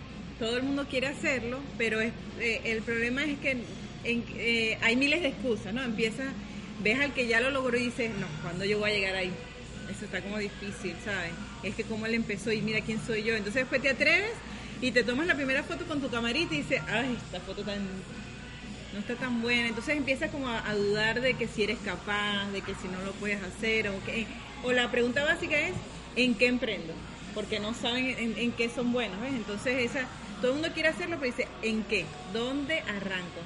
Todo 0.40 0.57
el 0.57 0.64
mundo 0.64 0.87
quiere 0.90 1.07
hacerlo, 1.07 1.61
pero 1.78 2.00
es- 2.00 2.12
eh, 2.40 2.61
el 2.64 2.83
problema 2.83 3.23
es 3.25 3.38
que 3.38 3.59
en- 4.02 4.25
eh, 4.37 4.76
hay 4.83 4.97
miles 4.97 5.23
de 5.23 5.28
excusas, 5.28 5.73
¿no? 5.73 5.80
Empieza, 5.85 6.25
ves 6.80 7.00
al 7.00 7.12
que 7.12 7.26
ya 7.26 7.40
lo 7.40 7.50
logró 7.50 7.76
y 7.76 7.87
dices, 7.87 8.11
no, 8.18 8.26
¿cuándo 8.42 8.64
yo 8.64 8.78
voy 8.78 8.90
a 8.90 8.94
llegar 8.94 9.14
ahí? 9.14 9.32
Eso 9.90 10.04
está 10.04 10.20
como 10.20 10.38
difícil, 10.38 10.94
¿sabes? 11.04 11.32
Es 11.62 11.75
que 11.75 11.85
cómo 11.85 12.06
él 12.06 12.14
empezó 12.14 12.52
y 12.52 12.61
mira 12.61 12.80
quién 12.82 13.00
soy 13.04 13.23
yo. 13.23 13.35
Entonces 13.35 13.62
después 13.62 13.80
te 13.80 13.90
atreves 13.90 14.32
y 14.80 14.90
te 14.90 15.02
tomas 15.02 15.26
la 15.26 15.35
primera 15.35 15.62
foto 15.62 15.87
con 15.87 16.00
tu 16.00 16.11
camarita 16.11 16.54
y 16.54 16.58
dices, 16.58 16.82
ay, 16.88 17.16
esta 17.25 17.40
foto 17.40 17.62
tan 17.62 17.78
no 18.92 19.00
está 19.00 19.14
tan 19.16 19.42
buena. 19.42 19.68
Entonces 19.68 19.97
empiezas 19.97 20.30
como 20.30 20.49
a, 20.49 20.75
dudar 20.75 21.20
de 21.20 21.35
que 21.35 21.49
si 21.49 21.62
eres 21.62 21.78
capaz, 21.85 22.50
de 22.52 22.61
que 22.61 22.75
si 22.75 22.88
no 22.88 23.02
lo 23.02 23.12
puedes 23.12 23.42
hacer, 23.42 23.88
o 23.88 24.04
que 24.04 24.26
o 24.64 24.73
la 24.73 24.90
pregunta 24.90 25.25
básica 25.25 25.58
es 25.58 25.75
¿en 26.16 26.35
qué 26.35 26.47
emprendo? 26.47 26.92
Porque 27.35 27.61
no 27.61 27.75
saben 27.75 28.06
en, 28.06 28.38
en 28.38 28.52
qué 28.52 28.68
son 28.68 28.92
buenos, 28.92 29.20
¿ves? 29.20 29.32
Entonces 29.32 29.90
esa 29.90 30.06
todo 30.40 30.52
el 30.52 30.58
mundo 30.58 30.73
quiere 30.73 30.90
hacerlo, 30.90 31.16
pero 31.20 31.32
dice 31.35 31.49
¿en 31.62 31.82
qué? 31.85 32.04
¿Dónde 32.32 32.80
arranco? 32.80 33.40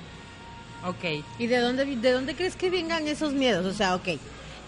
Ok. 0.87 1.25
¿Y 1.39 1.47
de 1.47 1.59
dónde, 1.59 1.85
de 1.85 2.12
dónde 2.12 2.35
crees 2.35 2.57
que 2.57 2.71
vengan 2.71 3.07
esos 3.07 3.33
miedos? 3.33 3.65
O 3.67 3.73
sea, 3.73 3.95
ok, 3.95 4.09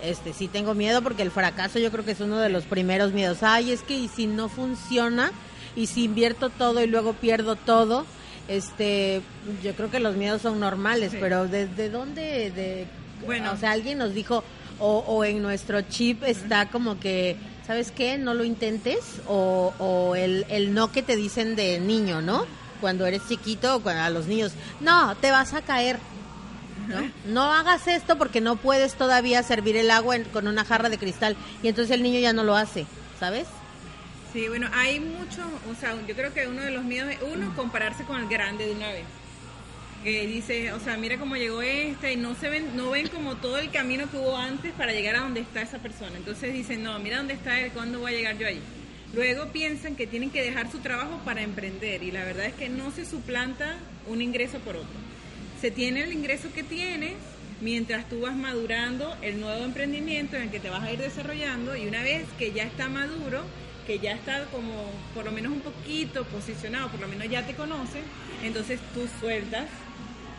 este, 0.02 0.32
sí 0.32 0.48
tengo 0.48 0.74
miedo 0.74 1.02
porque 1.02 1.22
el 1.22 1.30
fracaso 1.30 1.78
yo 1.78 1.90
creo 1.90 2.04
que 2.04 2.12
es 2.12 2.20
uno 2.20 2.38
de 2.38 2.48
los 2.50 2.64
primeros 2.64 3.12
miedos. 3.12 3.38
Ay, 3.42 3.72
es 3.72 3.82
que 3.82 3.94
y 3.94 4.08
si 4.08 4.26
no 4.26 4.48
funciona, 4.48 5.32
y 5.76 5.86
si 5.86 6.04
invierto 6.04 6.50
todo 6.50 6.82
y 6.82 6.86
luego 6.86 7.14
pierdo 7.14 7.56
todo, 7.56 8.06
este, 8.46 9.22
yo 9.62 9.74
creo 9.74 9.90
que 9.90 9.98
los 10.00 10.16
miedos 10.16 10.42
son 10.42 10.60
normales, 10.60 11.12
Sí. 11.12 11.18
pero 11.20 11.48
¿desde 11.48 11.88
dónde? 11.90 12.50
De, 12.50 12.86
Bueno. 13.26 13.52
o 13.52 13.56
sea, 13.56 13.72
alguien 13.72 13.98
nos 13.98 14.14
dijo, 14.14 14.44
o, 14.78 14.98
o 15.06 15.24
en 15.24 15.40
nuestro 15.42 15.80
chip 15.82 16.22
está 16.24 16.68
como 16.68 17.00
que, 17.00 17.36
¿sabes 17.66 17.90
qué? 17.90 18.18
No 18.18 18.34
lo 18.34 18.44
intentes, 18.44 18.98
o, 19.26 19.72
o 19.78 20.14
el, 20.14 20.44
el 20.48 20.74
no 20.74 20.92
que 20.92 21.02
te 21.02 21.16
dicen 21.16 21.56
de 21.56 21.80
niño, 21.80 22.20
¿no? 22.20 22.44
Cuando 22.80 23.06
eres 23.06 23.26
chiquito, 23.28 23.80
cuando 23.80 24.02
a 24.02 24.10
los 24.10 24.26
niños, 24.26 24.52
no, 24.80 25.16
te 25.16 25.30
vas 25.30 25.54
a 25.54 25.62
caer. 25.62 25.98
¿no? 26.88 27.10
No 27.32 27.52
hagas 27.52 27.86
esto 27.88 28.18
porque 28.18 28.40
no 28.40 28.56
puedes 28.56 28.94
todavía 28.94 29.42
servir 29.42 29.76
el 29.76 29.90
agua 29.90 30.16
con 30.32 30.48
una 30.48 30.64
jarra 30.64 30.88
de 30.88 30.98
cristal 30.98 31.36
y 31.62 31.68
entonces 31.68 31.94
el 31.94 32.02
niño 32.02 32.20
ya 32.20 32.32
no 32.32 32.44
lo 32.44 32.56
hace, 32.56 32.86
¿sabes? 33.18 33.46
Sí, 34.34 34.48
bueno, 34.48 34.68
hay 34.72 34.98
mucho, 34.98 35.42
o 35.70 35.74
sea, 35.78 35.94
yo 36.08 36.14
creo 36.16 36.34
que 36.34 36.48
uno 36.48 36.60
de 36.60 36.72
los 36.72 36.82
miedos 36.82 37.08
es 37.10 37.18
uno 37.22 37.54
compararse 37.54 38.02
con 38.02 38.20
el 38.20 38.28
grande 38.28 38.66
de 38.66 38.72
una 38.72 38.88
vez. 38.88 39.04
Que 40.02 40.26
dice, 40.26 40.72
o 40.72 40.80
sea, 40.80 40.96
mira 40.96 41.18
cómo 41.18 41.36
llegó 41.36 41.62
este 41.62 42.12
y 42.12 42.16
no 42.16 42.34
se 42.34 42.50
ven 42.50 42.76
no 42.76 42.90
ven 42.90 43.08
como 43.08 43.36
todo 43.36 43.58
el 43.58 43.70
camino 43.70 44.10
que 44.10 44.18
hubo 44.18 44.36
antes 44.36 44.72
para 44.72 44.92
llegar 44.92 45.14
a 45.14 45.20
donde 45.20 45.40
está 45.40 45.62
esa 45.62 45.78
persona. 45.78 46.16
Entonces 46.16 46.52
dicen, 46.52 46.82
"No, 46.82 46.98
mira 46.98 47.18
dónde 47.18 47.34
está 47.34 47.58
él, 47.60 47.70
¿cuándo 47.72 48.00
voy 48.00 48.12
a 48.12 48.16
llegar 48.16 48.36
yo 48.36 48.46
ahí?" 48.46 48.60
Luego 49.14 49.52
piensan 49.52 49.94
que 49.94 50.08
tienen 50.08 50.30
que 50.30 50.42
dejar 50.42 50.70
su 50.72 50.80
trabajo 50.80 51.20
para 51.24 51.42
emprender 51.42 52.02
y 52.02 52.10
la 52.10 52.24
verdad 52.24 52.46
es 52.46 52.54
que 52.54 52.68
no 52.68 52.90
se 52.90 53.04
suplanta 53.04 53.76
un 54.08 54.20
ingreso 54.20 54.58
por 54.58 54.76
otro. 54.76 54.88
Se 55.60 55.70
tiene 55.70 56.02
el 56.02 56.12
ingreso 56.12 56.52
que 56.52 56.64
tienes 56.64 57.12
mientras 57.60 58.08
tú 58.08 58.22
vas 58.22 58.34
madurando 58.34 59.16
el 59.22 59.40
nuevo 59.40 59.64
emprendimiento 59.64 60.34
en 60.36 60.42
el 60.42 60.50
que 60.50 60.58
te 60.58 60.68
vas 60.68 60.82
a 60.82 60.92
ir 60.92 60.98
desarrollando 60.98 61.76
y 61.76 61.86
una 61.86 62.02
vez 62.02 62.26
que 62.38 62.50
ya 62.52 62.64
está 62.64 62.88
maduro, 62.88 63.42
que 63.86 64.00
ya 64.00 64.12
está 64.12 64.46
como 64.46 64.90
por 65.14 65.24
lo 65.24 65.30
menos 65.30 65.52
un 65.52 65.60
poquito 65.60 66.24
posicionado, 66.24 66.88
por 66.88 67.00
lo 67.00 67.06
menos 67.06 67.28
ya 67.28 67.46
te 67.46 67.54
conoce, 67.54 68.00
entonces 68.42 68.80
tú 68.94 69.08
sueltas 69.20 69.66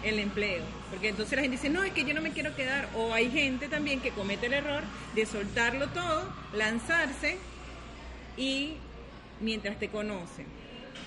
el 0.04 0.20
empleo. 0.20 0.64
Porque 0.90 1.10
entonces 1.10 1.34
la 1.36 1.44
gente 1.44 1.58
dice, 1.58 1.70
no, 1.70 1.82
es 1.84 1.94
que 1.94 2.04
yo 2.04 2.14
no 2.14 2.22
me 2.22 2.32
quiero 2.32 2.56
quedar. 2.56 2.90
O 2.96 3.14
hay 3.14 3.32
gente 3.32 3.68
también 3.68 4.02
que 4.02 4.12
comete 4.12 4.46
el 4.48 4.54
error 4.54 4.84
de 5.16 5.26
soltarlo 5.26 5.88
todo, 5.88 6.32
lanzarse 6.54 7.38
y 8.38 8.74
mientras 9.40 9.78
te 9.80 9.90
conocen, 9.90 10.46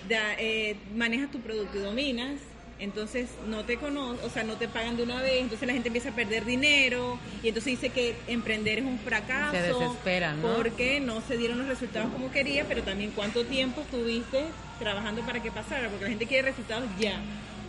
da- 0.08 0.34
eh, 0.38 0.76
manejas 0.94 1.30
tu 1.30 1.40
producto 1.40 1.78
y 1.78 1.80
dominas, 1.80 2.40
entonces 2.80 3.28
no 3.48 3.64
te 3.64 3.76
conocen, 3.76 4.24
o 4.24 4.30
sea, 4.30 4.44
no 4.44 4.54
te 4.54 4.68
pagan 4.68 4.96
de 4.96 5.02
una 5.02 5.20
vez, 5.20 5.40
entonces 5.42 5.66
la 5.66 5.72
gente 5.74 5.88
empieza 5.88 6.10
a 6.10 6.14
perder 6.14 6.44
dinero 6.44 7.18
y 7.42 7.48
entonces 7.48 7.72
dice 7.80 7.88
que 7.90 8.14
emprender 8.28 8.78
es 8.78 8.84
un 8.84 8.98
fracaso. 9.00 9.50
Se 9.52 9.62
desesperan, 9.72 10.40
¿no? 10.40 10.54
Porque 10.54 11.00
no 11.00 11.20
se 11.22 11.36
dieron 11.36 11.58
los 11.58 11.66
resultados 11.66 12.12
como 12.12 12.30
quería, 12.30 12.66
pero 12.68 12.82
también 12.84 13.10
cuánto 13.16 13.44
tiempo 13.44 13.80
estuviste 13.80 14.44
trabajando 14.78 15.22
para 15.22 15.42
que 15.42 15.50
pasara, 15.50 15.88
porque 15.88 16.04
la 16.04 16.10
gente 16.10 16.26
quiere 16.26 16.50
resultados 16.50 16.88
ya. 17.00 17.20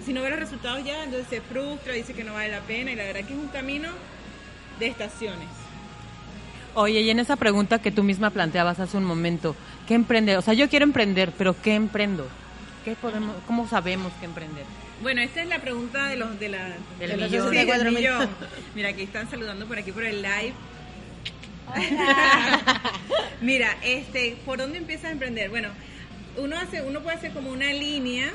Si 0.05 0.13
no 0.13 0.21
ve 0.21 0.29
los 0.29 0.39
resultados 0.39 0.83
ya, 0.85 1.03
entonces 1.03 1.27
se 1.27 1.41
frustra, 1.41 1.93
dice 1.93 2.13
que 2.13 2.23
no 2.23 2.33
vale 2.33 2.51
la 2.51 2.61
pena 2.61 2.91
y 2.91 2.95
la 2.95 3.03
verdad 3.05 3.21
que 3.25 3.33
es 3.33 3.39
un 3.39 3.47
camino 3.47 3.89
de 4.79 4.87
estaciones. 4.87 5.47
Oye, 6.79 7.01
y 7.01 7.09
en 7.09 7.19
esa 7.19 7.35
pregunta 7.35 7.79
que 7.81 7.91
tú 7.91 8.03
misma 8.03 8.29
planteabas 8.29 8.79
hace 8.79 8.95
un 8.95 9.03
momento, 9.03 9.53
¿qué 9.85 9.95
emprender? 9.95 10.37
O 10.37 10.41
sea, 10.41 10.53
yo 10.53 10.69
quiero 10.69 10.85
emprender, 10.85 11.33
pero 11.37 11.53
¿qué 11.61 11.75
emprendo? 11.75 12.25
¿Qué 12.85 12.95
podemos, 12.95 13.35
¿Cómo 13.47 13.67
sabemos 13.67 14.13
qué 14.21 14.25
emprender? 14.25 14.63
Bueno, 15.01 15.19
esta 15.19 15.41
es 15.43 15.49
la 15.49 15.59
pregunta 15.59 16.05
de 16.05 16.15
los 16.15 16.39
de 16.39 16.47
la 16.47 16.69
Del 16.97 17.09
de 17.11 17.17
los 17.17 17.31
millón. 17.31 17.49
64 17.49 17.83
del 17.83 17.93
millón. 17.95 18.29
Mira, 18.75 18.89
aquí 18.89 19.01
están 19.01 19.29
saludando 19.29 19.65
por 19.65 19.77
aquí 19.77 19.91
por 19.91 20.05
el 20.05 20.21
live. 20.21 20.53
Mira, 23.41 23.75
este, 23.83 24.37
¿por 24.45 24.57
dónde 24.59 24.77
empiezas 24.77 25.05
a 25.05 25.11
emprender? 25.11 25.49
Bueno, 25.49 25.67
uno 26.37 26.57
hace, 26.57 26.81
uno 26.81 27.01
puede 27.01 27.17
hacer 27.17 27.33
como 27.33 27.49
una 27.51 27.73
línea 27.73 28.31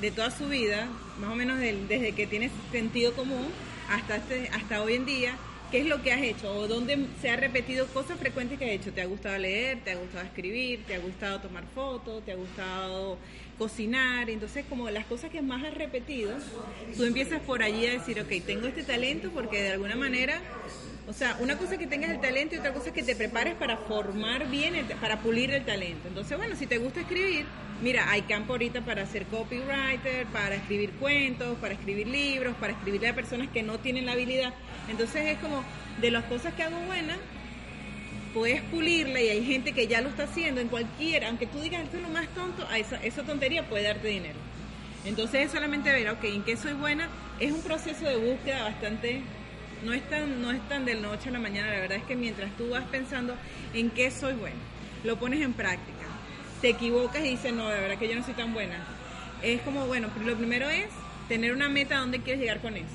de 0.00 0.10
toda 0.10 0.32
su 0.32 0.48
vida, 0.48 0.88
más 1.20 1.30
o 1.30 1.36
menos 1.36 1.60
del- 1.60 1.86
desde 1.86 2.10
que 2.10 2.26
tienes 2.26 2.50
sentido 2.72 3.12
común 3.14 3.46
hasta 3.88 4.16
este, 4.16 4.48
hasta 4.52 4.82
hoy 4.82 4.94
en 4.94 5.06
día. 5.06 5.34
¿Qué 5.74 5.80
es 5.80 5.86
lo 5.86 6.00
que 6.02 6.12
has 6.12 6.22
hecho? 6.22 6.54
¿O 6.54 6.68
dónde 6.68 6.96
se 7.20 7.30
ha 7.30 7.34
repetido 7.34 7.88
cosas 7.88 8.16
frecuentes 8.16 8.60
que 8.60 8.64
has 8.64 8.70
hecho? 8.70 8.92
¿Te 8.92 9.02
ha 9.02 9.06
gustado 9.06 9.36
leer? 9.38 9.80
¿Te 9.82 9.90
ha 9.90 9.96
gustado 9.96 10.24
escribir? 10.24 10.84
¿Te 10.86 10.94
ha 10.94 11.00
gustado 11.00 11.40
tomar 11.40 11.64
fotos? 11.74 12.24
¿Te 12.24 12.30
ha 12.30 12.36
gustado 12.36 13.18
cocinar? 13.58 14.30
Entonces, 14.30 14.64
como 14.68 14.88
las 14.90 15.04
cosas 15.06 15.32
que 15.32 15.42
más 15.42 15.64
has 15.64 15.74
repetido, 15.74 16.30
tú 16.96 17.02
empiezas 17.02 17.40
por 17.40 17.64
allí 17.64 17.88
a 17.88 17.90
decir, 17.90 18.20
ok, 18.20 18.46
tengo 18.46 18.68
este 18.68 18.84
talento 18.84 19.30
porque 19.34 19.62
de 19.62 19.72
alguna 19.72 19.96
manera, 19.96 20.40
o 21.06 21.12
sea, 21.12 21.36
una 21.40 21.56
cosa 21.58 21.74
es 21.74 21.78
que 21.78 21.86
tengas 21.86 22.10
el 22.10 22.20
talento 22.20 22.54
y 22.54 22.58
otra 22.58 22.72
cosa 22.72 22.88
es 22.88 22.94
que 22.94 23.02
te 23.02 23.14
prepares 23.14 23.54
para 23.54 23.76
formar 23.76 24.48
bien, 24.48 24.74
el- 24.74 24.86
para 24.86 25.18
pulir 25.20 25.50
el 25.52 25.64
talento. 25.64 26.08
Entonces, 26.08 26.36
bueno, 26.38 26.56
si 26.56 26.66
te 26.66 26.78
gusta 26.78 27.00
escribir, 27.00 27.44
mira, 27.82 28.10
hay 28.10 28.22
campo 28.22 28.54
ahorita 28.54 28.80
para 28.80 29.04
ser 29.06 29.26
copywriter, 29.26 30.26
para 30.32 30.54
escribir 30.54 30.90
cuentos, 30.92 31.58
para 31.58 31.74
escribir 31.74 32.06
libros, 32.08 32.54
para 32.56 32.72
escribirle 32.72 33.08
a 33.08 33.14
personas 33.14 33.48
que 33.48 33.62
no 33.62 33.78
tienen 33.78 34.06
la 34.06 34.12
habilidad. 34.12 34.54
Entonces 34.88 35.26
es 35.26 35.38
como 35.38 35.62
de 36.00 36.10
las 36.10 36.24
cosas 36.24 36.54
que 36.54 36.62
hago 36.62 36.78
buenas, 36.86 37.18
puedes 38.32 38.62
pulirla 38.62 39.20
y 39.20 39.28
hay 39.28 39.44
gente 39.44 39.72
que 39.72 39.86
ya 39.86 40.00
lo 40.00 40.08
está 40.08 40.24
haciendo 40.24 40.60
en 40.60 40.68
cualquiera, 40.68 41.28
aunque 41.28 41.46
tú 41.46 41.60
digas 41.60 41.82
esto 41.84 41.98
es 41.98 42.02
lo 42.02 42.08
más 42.08 42.26
tonto, 42.28 42.66
a 42.68 42.78
esa, 42.78 42.96
esa 43.04 43.22
tontería 43.22 43.62
puede 43.68 43.84
darte 43.84 44.08
dinero. 44.08 44.38
Entonces 45.04 45.46
es 45.46 45.52
solamente 45.52 45.92
ver, 45.92 46.08
ok, 46.08 46.24
¿en 46.24 46.42
qué 46.42 46.56
soy 46.56 46.72
buena? 46.72 47.08
Es 47.38 47.52
un 47.52 47.60
proceso 47.60 48.06
de 48.06 48.16
búsqueda 48.16 48.64
bastante, 48.64 49.20
no 49.84 49.92
es 49.92 50.08
tan, 50.08 50.42
no 50.42 50.50
es 50.50 50.66
tan 50.68 50.84
de 50.84 50.94
la 50.94 51.02
noche 51.02 51.28
a 51.28 51.32
la 51.32 51.38
mañana, 51.38 51.68
la 51.70 51.80
verdad 51.80 51.98
es 51.98 52.04
que 52.04 52.16
mientras 52.16 52.50
tú 52.56 52.70
vas 52.70 52.84
pensando 52.84 53.34
en 53.72 53.90
qué 53.90 54.10
soy 54.10 54.34
buena, 54.34 54.56
lo 55.04 55.16
pones 55.16 55.40
en 55.40 55.52
práctica, 55.52 56.06
te 56.60 56.70
equivocas 56.70 57.22
y 57.24 57.30
dices, 57.30 57.52
no, 57.52 57.68
de 57.68 57.80
verdad 57.80 57.98
que 57.98 58.08
yo 58.08 58.14
no 58.14 58.24
soy 58.24 58.34
tan 58.34 58.54
buena. 58.54 58.76
Es 59.42 59.60
como, 59.62 59.86
bueno, 59.86 60.08
lo 60.24 60.36
primero 60.36 60.68
es 60.70 60.86
tener 61.28 61.52
una 61.52 61.68
meta 61.68 61.96
a 61.96 62.00
dónde 62.00 62.20
quieres 62.20 62.40
llegar 62.40 62.60
con 62.60 62.76
eso. 62.76 62.86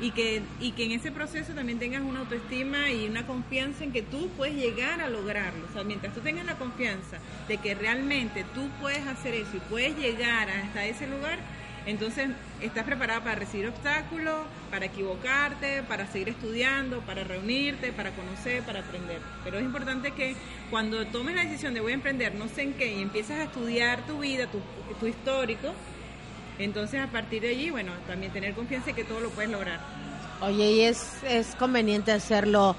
y 0.00 0.12
que, 0.12 0.40
y 0.60 0.72
que 0.72 0.84
en 0.84 0.92
ese 0.92 1.10
proceso 1.10 1.52
también 1.52 1.78
tengas 1.78 2.02
una 2.02 2.20
autoestima 2.20 2.90
y 2.90 3.06
una 3.06 3.26
confianza 3.26 3.84
en 3.84 3.92
que 3.92 4.02
tú 4.02 4.30
puedes 4.36 4.54
llegar 4.54 5.00
a 5.00 5.08
lograrlo. 5.08 5.66
O 5.68 5.72
sea, 5.72 5.84
mientras 5.84 6.14
tú 6.14 6.20
tengas 6.20 6.46
la 6.46 6.56
confianza 6.56 7.18
de 7.48 7.58
que 7.58 7.74
realmente 7.74 8.44
tú 8.54 8.68
puedes 8.80 9.06
hacer 9.06 9.34
eso 9.34 9.56
y 9.56 9.60
puedes 9.68 9.96
llegar 9.98 10.48
hasta 10.48 10.86
ese 10.86 11.06
lugar, 11.06 11.38
entonces 11.86 12.30
estás 12.60 12.84
preparada 12.84 13.20
para 13.20 13.36
recibir 13.36 13.68
obstáculos, 13.68 14.40
para 14.70 14.86
equivocarte, 14.86 15.82
para 15.82 16.06
seguir 16.06 16.30
estudiando, 16.30 17.00
para 17.00 17.24
reunirte, 17.24 17.92
para 17.92 18.10
conocer, 18.12 18.62
para 18.62 18.80
aprender. 18.80 19.18
Pero 19.44 19.58
es 19.58 19.64
importante 19.64 20.12
que 20.12 20.36
cuando 20.70 21.06
tomes 21.06 21.34
la 21.34 21.44
decisión 21.44 21.74
de 21.74 21.80
voy 21.80 21.92
a 21.92 21.94
emprender, 21.94 22.34
no 22.34 22.48
sé 22.48 22.62
en 22.62 22.74
qué, 22.74 22.94
y 22.94 23.02
empiezas 23.02 23.38
a 23.38 23.44
estudiar 23.44 24.06
tu 24.06 24.20
vida, 24.20 24.46
tu, 24.46 24.60
tu 24.98 25.06
histórico, 25.06 25.72
entonces 26.58 27.00
a 27.00 27.06
partir 27.06 27.42
de 27.42 27.48
allí, 27.48 27.70
bueno, 27.70 27.92
también 28.06 28.32
tener 28.32 28.54
confianza 28.54 28.90
en 28.90 28.96
que 28.96 29.04
todo 29.04 29.20
lo 29.20 29.30
puedes 29.30 29.50
lograr. 29.50 29.80
Oye, 30.42 30.72
¿y 30.72 30.80
es, 30.82 31.22
es 31.24 31.54
conveniente 31.54 32.12
hacerlo 32.12 32.76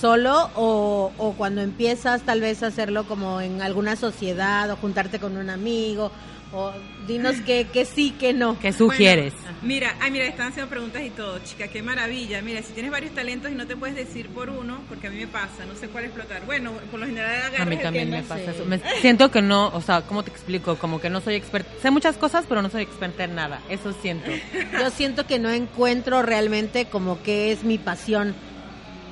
solo 0.00 0.50
o, 0.54 1.12
o 1.18 1.32
cuando 1.34 1.60
empiezas 1.62 2.22
tal 2.22 2.40
vez 2.40 2.62
hacerlo 2.62 3.04
como 3.04 3.40
en 3.40 3.62
alguna 3.62 3.96
sociedad 3.96 4.70
o 4.70 4.76
juntarte 4.76 5.18
con 5.18 5.36
un 5.36 5.50
amigo? 5.50 6.10
O 6.52 6.72
dinos 7.06 7.36
que, 7.46 7.68
que 7.72 7.84
sí, 7.84 8.10
que 8.10 8.32
no. 8.32 8.58
¿Qué 8.58 8.72
sugieres? 8.72 9.32
Bueno, 9.34 9.58
mira, 9.62 9.94
ay, 10.00 10.10
mira, 10.10 10.24
están 10.26 10.48
haciendo 10.48 10.68
preguntas 10.68 11.00
y 11.02 11.10
todo, 11.10 11.38
chica, 11.44 11.68
qué 11.68 11.80
maravilla. 11.80 12.42
Mira, 12.42 12.60
si 12.60 12.72
tienes 12.72 12.90
varios 12.90 13.14
talentos 13.14 13.52
y 13.52 13.54
no 13.54 13.68
te 13.68 13.76
puedes 13.76 13.94
decir 13.94 14.28
por 14.30 14.50
uno, 14.50 14.80
porque 14.88 15.06
a 15.06 15.10
mí 15.10 15.18
me 15.20 15.28
pasa, 15.28 15.64
no 15.68 15.76
sé 15.76 15.86
cuál 15.86 16.06
explotar. 16.06 16.44
Bueno, 16.46 16.72
por 16.90 16.98
lo 16.98 17.06
general 17.06 17.30
agarras 17.36 17.60
A 17.60 17.64
mí 17.66 17.76
el 17.76 17.82
también 17.82 18.06
que 18.06 18.10
me 18.10 18.18
más- 18.22 18.26
pasa 18.26 18.50
eso. 18.50 18.64
Me 18.64 18.80
siento 19.00 19.30
que 19.30 19.42
no, 19.42 19.68
o 19.68 19.80
sea, 19.80 20.02
¿cómo 20.02 20.24
te 20.24 20.30
explico? 20.32 20.74
Como 20.74 21.00
que 21.00 21.08
no 21.08 21.20
soy 21.20 21.36
experta. 21.36 21.70
Sé 21.80 21.92
muchas 21.92 22.16
cosas, 22.16 22.44
pero 22.48 22.62
no 22.62 22.68
soy 22.68 22.82
experta 22.82 23.22
en 23.22 23.36
nada. 23.36 23.60
Eso 23.68 23.92
siento. 23.92 24.32
Yo 24.72 24.90
siento 24.90 25.28
que 25.28 25.38
no 25.38 25.50
encuentro 25.50 26.20
realmente 26.22 26.86
como 26.86 27.22
que 27.22 27.52
es 27.52 27.62
mi 27.62 27.78
pasión. 27.78 28.34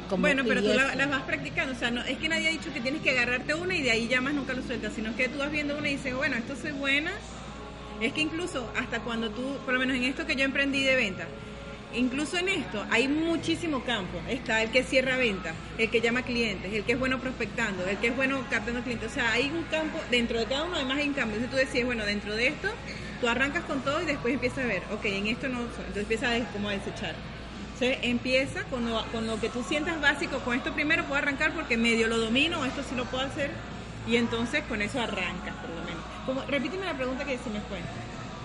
Como 0.08 0.22
Bueno, 0.22 0.42
pero 0.46 0.62
tú 0.62 0.70
es- 0.70 0.76
la- 0.76 0.94
las 0.94 1.08
vas 1.10 1.22
practicando. 1.22 1.72
O 1.74 1.76
sea, 1.78 1.90
no, 1.90 2.02
es 2.02 2.18
que 2.18 2.28
nadie 2.28 2.48
ha 2.48 2.50
dicho 2.50 2.72
que 2.72 2.80
tienes 2.80 3.02
que 3.02 3.10
agarrarte 3.10 3.54
una 3.54 3.74
y 3.76 3.82
de 3.82 3.90
ahí 3.90 4.08
ya 4.08 4.20
más 4.20 4.34
nunca 4.34 4.54
lo 4.54 4.62
sueltas, 4.62 4.92
sino 4.94 5.14
que 5.16 5.28
tú 5.28 5.38
vas 5.38 5.50
viendo 5.50 5.76
una 5.76 5.88
y 5.88 5.96
dices, 5.96 6.14
bueno, 6.14 6.36
esto 6.36 6.56
soy 6.56 6.72
buena. 6.72 7.12
Es 8.00 8.12
que 8.12 8.20
incluso 8.20 8.70
hasta 8.76 9.00
cuando 9.00 9.30
tú, 9.30 9.56
por 9.64 9.74
lo 9.74 9.80
menos 9.80 9.96
en 9.96 10.04
esto 10.04 10.24
que 10.26 10.36
yo 10.36 10.44
emprendí 10.44 10.82
de 10.84 10.94
venta, 10.94 11.26
incluso 11.94 12.36
en 12.38 12.48
esto 12.48 12.84
hay 12.90 13.08
muchísimo 13.08 13.82
campo. 13.82 14.20
Está 14.28 14.62
el 14.62 14.70
que 14.70 14.82
cierra 14.84 15.16
venta, 15.16 15.52
el 15.78 15.90
que 15.90 16.00
llama 16.00 16.22
clientes, 16.22 16.72
el 16.72 16.84
que 16.84 16.92
es 16.92 16.98
bueno 16.98 17.18
prospectando, 17.18 17.84
el 17.86 17.96
que 17.98 18.08
es 18.08 18.16
bueno 18.16 18.40
captando 18.50 18.82
clientes. 18.82 19.10
O 19.10 19.14
sea, 19.14 19.32
hay 19.32 19.50
un 19.50 19.64
campo, 19.64 19.98
dentro 20.10 20.38
de 20.38 20.46
cada 20.46 20.64
uno 20.64 20.76
además 20.76 20.98
hay 20.98 21.08
un 21.08 21.14
campo. 21.14 21.34
Entonces 21.36 21.50
tú 21.50 21.56
decías, 21.66 21.86
bueno, 21.86 22.04
dentro 22.06 22.34
de 22.36 22.46
esto, 22.48 22.68
tú 23.20 23.26
arrancas 23.28 23.64
con 23.64 23.80
todo 23.82 24.00
y 24.00 24.04
después 24.04 24.32
empiezas 24.34 24.58
a 24.64 24.66
ver, 24.68 24.82
ok, 24.92 25.04
en 25.06 25.26
esto 25.26 25.48
no, 25.48 25.62
entonces 25.62 25.96
empiezas 26.02 26.40
a 26.40 26.44
como 26.52 26.68
a 26.68 26.72
desechar. 26.72 27.14
Entonces 27.80 27.98
empieza 28.02 28.64
con 28.64 28.90
lo, 28.90 29.04
con 29.12 29.26
lo 29.28 29.38
que 29.40 29.48
tú 29.48 29.62
sientas 29.62 30.00
básico, 30.00 30.38
con 30.40 30.56
esto 30.56 30.72
primero 30.72 31.04
puedo 31.04 31.22
arrancar 31.22 31.52
porque 31.52 31.76
medio 31.76 32.08
lo 32.08 32.18
domino, 32.18 32.64
esto 32.64 32.82
sí 32.82 32.96
lo 32.96 33.04
puedo 33.04 33.22
hacer, 33.24 33.50
y 34.08 34.16
entonces 34.16 34.64
con 34.68 34.82
eso 34.82 35.00
arrancas 35.00 35.54
por 35.60 35.70
lo 35.70 35.84
menos. 35.84 36.02
Como, 36.26 36.42
repíteme 36.42 36.84
la 36.86 36.94
pregunta 36.94 37.24
que 37.24 37.38
se 37.38 37.50
me 37.50 37.60
fue. 37.60 37.78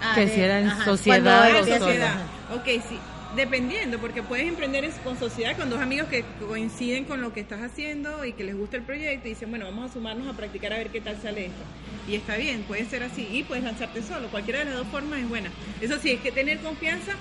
Ah, 0.04 0.12
Que 0.14 0.28
de- 0.28 0.36
si 0.36 0.40
era 0.42 0.60
en 0.60 0.68
ajá, 0.68 0.86
sociedad 0.86 1.50
o 1.52 1.58
Ah, 1.58 1.66
sociedad. 1.80 2.16
Ok, 2.54 2.66
sí. 2.88 3.00
Dependiendo, 3.36 3.98
porque 3.98 4.22
puedes 4.22 4.48
emprender 4.48 4.84
en- 4.86 4.92
con 5.04 5.18
sociedad, 5.18 5.58
con 5.58 5.72
dos 5.72 5.82
amigos 5.82 6.08
que 6.10 6.24
coinciden 6.48 7.06
con 7.06 7.20
lo 7.22 7.34
que 7.34 7.40
estás 7.40 7.62
haciendo 7.64 8.24
y 8.26 8.34
que 8.34 8.44
les 8.44 8.56
gusta 8.56 8.78
el 8.78 8.84
proyecto 8.84 9.28
y 9.28 9.32
dicen, 9.32 9.50
bueno, 9.50 9.66
vamos 9.66 9.90
a 9.90 9.94
sumarnos 9.96 10.28
a 10.32 10.38
practicar 10.38 10.74
a 10.74 10.78
ver 10.78 10.90
qué 10.90 11.02
tal 11.02 11.20
sale 11.20 11.48
esto. 11.48 11.64
Y 12.08 12.14
está 12.14 12.36
bien, 12.38 12.62
puede 12.68 12.86
ser 12.86 13.02
así. 13.02 13.28
Y 13.32 13.42
puedes 13.42 13.64
lanzarte 13.64 14.04
solo. 14.04 14.28
Cualquiera 14.28 14.60
de 14.60 14.66
las 14.66 14.76
dos 14.76 14.88
formas 14.90 15.18
es 15.22 15.28
buena. 15.28 15.50
Eso 15.82 15.98
sí, 16.00 16.12
es 16.12 16.20
que 16.22 16.32
tener 16.32 16.60
confianza 16.60 17.14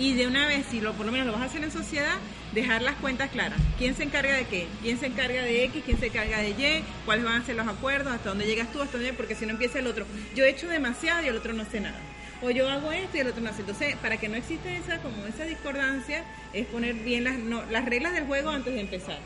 y 0.00 0.14
de 0.14 0.26
una 0.26 0.46
vez, 0.46 0.64
si 0.70 0.80
lo, 0.80 0.94
por 0.94 1.04
lo 1.04 1.12
menos 1.12 1.26
lo 1.26 1.34
vas 1.34 1.42
a 1.42 1.44
hacer 1.44 1.62
en 1.62 1.70
sociedad, 1.70 2.16
dejar 2.54 2.80
las 2.80 2.94
cuentas 2.96 3.28
claras. 3.28 3.60
¿Quién 3.76 3.94
se 3.94 4.02
encarga 4.02 4.34
de 4.34 4.46
qué? 4.46 4.66
¿Quién 4.82 4.98
se 4.98 5.06
encarga 5.06 5.42
de 5.42 5.64
X? 5.64 5.82
¿Quién 5.84 6.00
se 6.00 6.06
encarga 6.06 6.38
de 6.38 6.50
Y? 6.50 6.84
¿Cuáles 7.04 7.22
van 7.22 7.42
a 7.42 7.44
ser 7.44 7.56
los 7.56 7.68
acuerdos? 7.68 8.14
¿Hasta 8.14 8.30
dónde 8.30 8.46
llegas 8.46 8.72
tú? 8.72 8.80
¿Hasta 8.80 8.96
dónde? 8.96 9.12
Porque 9.12 9.34
si 9.34 9.44
no 9.44 9.52
empieza 9.52 9.78
el 9.78 9.86
otro. 9.86 10.06
Yo 10.34 10.46
he 10.46 10.48
hecho 10.48 10.68
demasiado 10.68 11.22
y 11.22 11.28
el 11.28 11.36
otro 11.36 11.52
no 11.52 11.66
sé 11.66 11.80
nada. 11.80 12.00
O 12.40 12.50
yo 12.50 12.66
hago 12.70 12.90
esto 12.92 13.18
y 13.18 13.20
el 13.20 13.26
otro 13.26 13.42
no 13.42 13.50
hace. 13.50 13.60
Entonces, 13.60 13.94
para 13.96 14.16
que 14.16 14.30
no 14.30 14.36
exista 14.36 14.74
esa, 14.74 15.02
como 15.02 15.26
esa 15.26 15.44
discordancia, 15.44 16.24
es 16.54 16.64
poner 16.64 16.94
bien 16.94 17.24
las, 17.24 17.36
no, 17.36 17.62
las 17.70 17.84
reglas 17.84 18.14
del 18.14 18.24
juego 18.24 18.48
antes 18.48 18.72
de 18.72 18.80
empezar. 18.80 19.18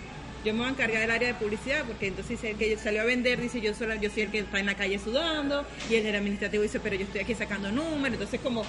Yo 0.44 0.54
me 0.54 0.58
voy 0.58 0.68
a 0.68 0.70
encargar 0.72 1.02
del 1.02 1.10
área 1.12 1.28
de 1.28 1.34
publicidad, 1.34 1.84
porque 1.84 2.08
entonces 2.08 2.42
el 2.42 2.56
que 2.56 2.76
salió 2.76 3.02
a 3.02 3.04
vender 3.04 3.40
dice 3.40 3.60
yo 3.60 3.74
sola, 3.74 3.94
yo 3.94 4.10
soy 4.10 4.24
el 4.24 4.30
que 4.30 4.40
está 4.40 4.58
en 4.58 4.66
la 4.66 4.74
calle 4.74 4.98
sudando, 4.98 5.64
y 5.88 5.94
el 5.94 6.02
del 6.02 6.16
administrativo 6.16 6.64
dice, 6.64 6.80
pero 6.80 6.96
yo 6.96 7.04
estoy 7.04 7.20
aquí 7.20 7.34
sacando 7.34 7.70
números, 7.70 8.14
entonces 8.14 8.40
como... 8.40 8.66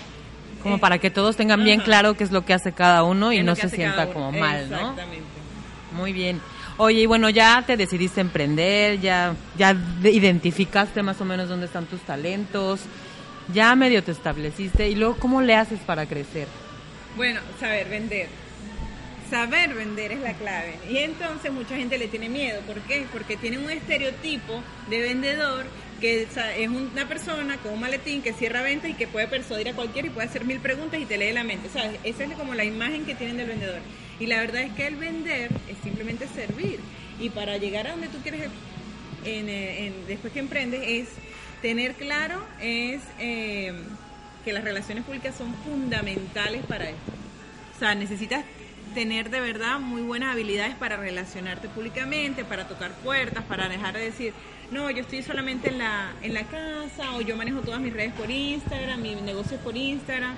Como 0.65 0.79
para 0.79 0.98
que 0.98 1.12
todos 1.12 1.36
tengan 1.36 1.63
bien 1.63 1.79
claro 1.81 2.15
qué 2.15 2.24
es 2.24 2.31
lo 2.31 2.43
que 2.43 2.53
hace 2.53 2.72
cada 2.74 3.03
uno 3.03 3.31
y 3.31 3.43
no 3.43 3.55
se 3.55 3.69
sienta 3.69 4.07
como 4.07 4.31
mal, 4.31 4.69
¿no? 4.69 4.77
Exactamente. 4.77 5.24
Muy 5.93 6.12
bien. 6.12 6.41
Oye, 6.77 7.01
y 7.01 7.05
bueno, 7.05 7.29
ya 7.29 7.63
te 7.65 7.77
decidiste 7.77 8.19
emprender, 8.19 9.00
ya, 9.00 9.34
ya 9.57 9.74
de- 9.74 10.12
identificaste 10.12 11.01
más 11.03 11.22
o 11.22 11.25
menos 11.25 11.48
dónde 11.48 11.67
están 11.67 11.86
tus 11.86 12.01
talentos, 12.01 12.81
ya 13.53 13.75
medio 13.75 14.03
te 14.03 14.12
estableciste 14.12 14.89
y 14.89 14.95
luego, 14.95 15.15
¿cómo 15.17 15.41
le 15.41 15.55
haces 15.55 15.79
para 15.79 16.05
crecer? 16.05 16.48
Bueno, 17.15 17.39
saber 17.60 17.88
vender. 17.88 18.27
Saber 19.29 19.74
vender 19.74 20.12
es 20.12 20.19
la 20.19 20.34
clave. 20.34 20.77
Y 20.89 20.98
entonces 20.98 21.51
mucha 21.53 21.75
gente 21.77 21.98
le 21.98 22.07
tiene 22.07 22.27
miedo. 22.27 22.60
¿Por 22.67 22.79
qué? 22.81 23.05
Porque 23.13 23.38
tiene 23.38 23.57
un 23.57 23.69
estereotipo 23.69 24.62
de 24.89 25.01
vendedor 25.01 25.65
que 26.02 26.28
o 26.30 26.34
sea, 26.34 26.56
es 26.56 26.68
una 26.70 27.08
persona 27.08 27.58
con 27.58 27.74
un 27.74 27.80
maletín 27.80 28.22
que 28.22 28.34
cierra 28.34 28.62
ventas 28.62 28.90
y 28.92 28.94
que 28.94 29.08
puede 29.08 29.28
persuadir 29.28 29.70
a 29.70 29.74
cualquiera 29.74 30.08
y 30.08 30.12
puede 30.12 30.28
hacer 30.28 30.46
mil 30.46 30.60
preguntas 30.60 31.00
y 31.00 31.06
te 31.06 31.18
lee 31.18 31.32
la 31.32 31.44
mente. 31.44 31.70
¿sabes? 31.70 32.00
Esa 32.04 32.24
es 32.25 32.34
como 32.34 32.54
la 32.54 32.64
imagen 32.66 33.06
que 33.06 33.16
tienen 33.16 33.38
del 33.38 33.48
vendedor. 33.48 33.80
Y 34.20 34.28
la 34.28 34.40
verdad 34.40 34.62
es 34.64 34.74
que 34.74 34.88
el 34.88 34.96
vender 34.96 35.52
es 35.70 35.78
simplemente 35.84 36.28
servir. 36.28 36.80
Y 37.20 37.30
para 37.30 37.58
llegar 37.58 37.88
a 37.88 37.92
donde 37.92 38.08
tú 38.10 38.18
quieres 38.22 38.50
en, 39.25 39.50
eh, 39.50 39.88
en- 39.88 40.08
después 40.08 40.32
que 40.34 40.40
emprendes 40.40 40.82
es 40.86 41.08
tener 41.62 41.94
claro 41.94 42.46
es 42.62 43.02
eh, 43.20 43.74
que 44.44 44.54
las 44.54 44.64
relaciones 44.64 45.04
públicas 45.04 45.36
son 45.36 45.54
fundamentales 45.66 46.64
para 46.66 46.86
esto. 46.90 47.12
O 47.75 47.80
sea, 47.80 47.96
necesitas 47.96 48.46
tener 48.96 49.30
de 49.30 49.42
verdad 49.42 49.80
muy 49.80 50.02
buenas 50.02 50.32
habilidades 50.32 50.74
para 50.75 50.96
relacionarte 50.96 51.68
públicamente, 51.68 52.46
para 52.46 52.68
tocar 52.68 52.92
puertas, 53.03 53.44
para 53.44 53.68
dejar 53.68 53.94
de 53.94 54.05
decir, 54.05 54.34
no, 54.72 54.90
yo 54.90 55.01
estoy 55.01 55.22
solamente 55.22 55.70
en 55.70 55.77
la, 55.77 56.14
en 56.24 56.34
la 56.34 56.44
casa 56.44 57.14
o 57.14 57.22
yo 57.22 57.36
manejo 57.36 57.60
todas 57.60 57.81
mis 57.81 57.94
redes 57.94 58.14
por 58.14 58.31
Instagram, 58.31 59.01
mi 59.01 59.14
negocio 59.16 59.58
es 59.58 59.64
por 59.64 59.75
Instagram. 59.75 60.34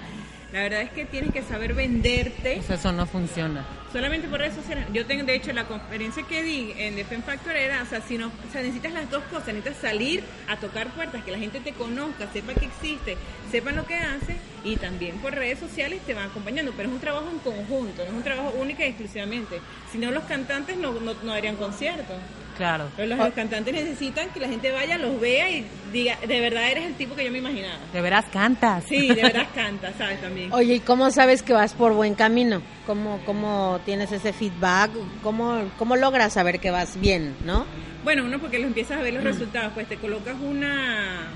La 0.51 0.61
verdad 0.61 0.81
es 0.81 0.89
que 0.89 1.05
tienes 1.05 1.31
que 1.33 1.43
saber 1.43 1.73
venderte 1.73 2.55
Pues 2.65 2.79
eso 2.79 2.91
no 2.91 3.05
funciona. 3.05 3.65
Solamente 3.97 4.27
por 4.27 4.39
redes 4.39 4.53
sociales. 4.53 4.85
Yo 4.93 5.07
tengo, 5.07 5.23
de 5.23 5.33
hecho, 5.33 5.51
la 5.53 5.65
conferencia 5.65 6.21
que 6.21 6.43
di 6.43 6.71
en 6.77 6.95
The 6.95 7.03
Pen 7.05 7.23
Factor 7.23 7.55
era, 7.55 7.81
o 7.81 7.85
sea, 7.87 7.99
si 7.99 8.15
no, 8.15 8.27
o 8.27 8.51
sea, 8.51 8.61
necesitas 8.61 8.93
las 8.93 9.09
dos 9.09 9.23
cosas, 9.23 9.47
necesitas 9.47 9.77
salir 9.77 10.23
a 10.47 10.55
tocar 10.57 10.89
puertas, 10.89 11.23
que 11.23 11.31
la 11.31 11.39
gente 11.39 11.59
te 11.61 11.73
conozca, 11.73 12.31
sepa 12.31 12.53
que 12.53 12.65
existe, 12.65 13.17
sepan 13.49 13.75
lo 13.75 13.87
que 13.87 13.95
hace 13.95 14.37
y 14.63 14.75
también 14.75 15.17
por 15.17 15.33
redes 15.33 15.57
sociales 15.57 15.99
te 16.05 16.13
van 16.13 16.29
acompañando, 16.29 16.73
pero 16.77 16.89
es 16.89 16.93
un 16.93 17.01
trabajo 17.01 17.27
en 17.31 17.39
conjunto, 17.39 18.03
no 18.03 18.09
es 18.09 18.13
un 18.13 18.23
trabajo 18.23 18.53
único 18.59 18.83
y 18.83 18.85
exclusivamente. 18.85 19.59
Si 19.91 19.97
no, 19.97 20.11
los 20.11 20.25
cantantes 20.25 20.77
no, 20.77 20.91
no, 20.91 21.15
no 21.23 21.33
harían 21.33 21.55
conciertos. 21.55 22.17
Claro. 22.57 22.89
Pero 22.95 23.09
los, 23.09 23.19
los 23.19 23.33
cantantes 23.33 23.73
necesitan 23.73 24.29
que 24.29 24.39
la 24.39 24.47
gente 24.47 24.71
vaya, 24.71 24.97
los 24.97 25.19
vea 25.19 25.49
y 25.49 25.65
diga, 25.93 26.17
de 26.27 26.41
verdad 26.41 26.69
eres 26.71 26.85
el 26.87 26.95
tipo 26.95 27.15
que 27.15 27.23
yo 27.23 27.31
me 27.31 27.37
imaginaba. 27.37 27.77
De 27.93 28.01
veras 28.01 28.25
cantas. 28.31 28.83
Sí, 28.89 29.07
de 29.07 29.21
verdad 29.21 29.47
canta, 29.53 29.93
¿sabes? 29.97 30.19
También. 30.21 30.51
Oye, 30.51 30.75
¿y 30.75 30.79
cómo 30.79 31.11
sabes 31.11 31.43
que 31.43 31.53
vas 31.53 31.73
por 31.73 31.93
buen 31.93 32.15
camino? 32.15 32.61
¿Cómo, 32.87 33.19
cómo 33.25 33.79
tienes 33.87 34.11
ese 34.11 34.33
feedback? 34.33 34.91
¿Cómo, 35.23 35.63
¿Cómo 35.77 35.95
logras 35.95 36.33
saber 36.33 36.59
que 36.59 36.71
vas 36.71 36.99
bien, 36.99 37.37
no? 37.45 37.65
Bueno, 38.03 38.25
uno 38.25 38.37
porque 38.37 38.59
lo 38.59 38.67
empiezas 38.67 38.99
a 38.99 39.01
ver 39.01 39.13
los 39.13 39.23
resultados, 39.23 39.71
pues 39.73 39.87
te 39.87 39.95
colocas 39.95 40.35
una 40.41 41.29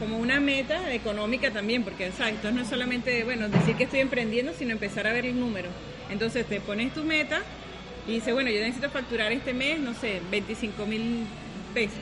como 0.00 0.16
una 0.16 0.40
meta 0.40 0.90
económica 0.94 1.50
también, 1.50 1.84
porque 1.84 2.06
exacto, 2.06 2.50
no 2.50 2.62
es 2.62 2.68
solamente, 2.68 3.22
bueno, 3.24 3.50
decir 3.50 3.76
que 3.76 3.84
estoy 3.84 4.00
emprendiendo, 4.00 4.54
sino 4.58 4.72
empezar 4.72 5.06
a 5.06 5.12
ver 5.12 5.26
el 5.26 5.38
número. 5.38 5.68
Entonces 6.10 6.46
te 6.46 6.60
pones 6.62 6.94
tu 6.94 7.04
meta 7.04 7.42
y 8.08 8.12
dices, 8.12 8.32
bueno, 8.32 8.48
yo 8.48 8.60
necesito 8.60 8.88
facturar 8.88 9.30
este 9.30 9.52
mes, 9.52 9.78
no 9.78 9.92
sé, 9.92 10.22
25 10.30 10.86
mil 10.86 11.26
pesos 11.74 11.98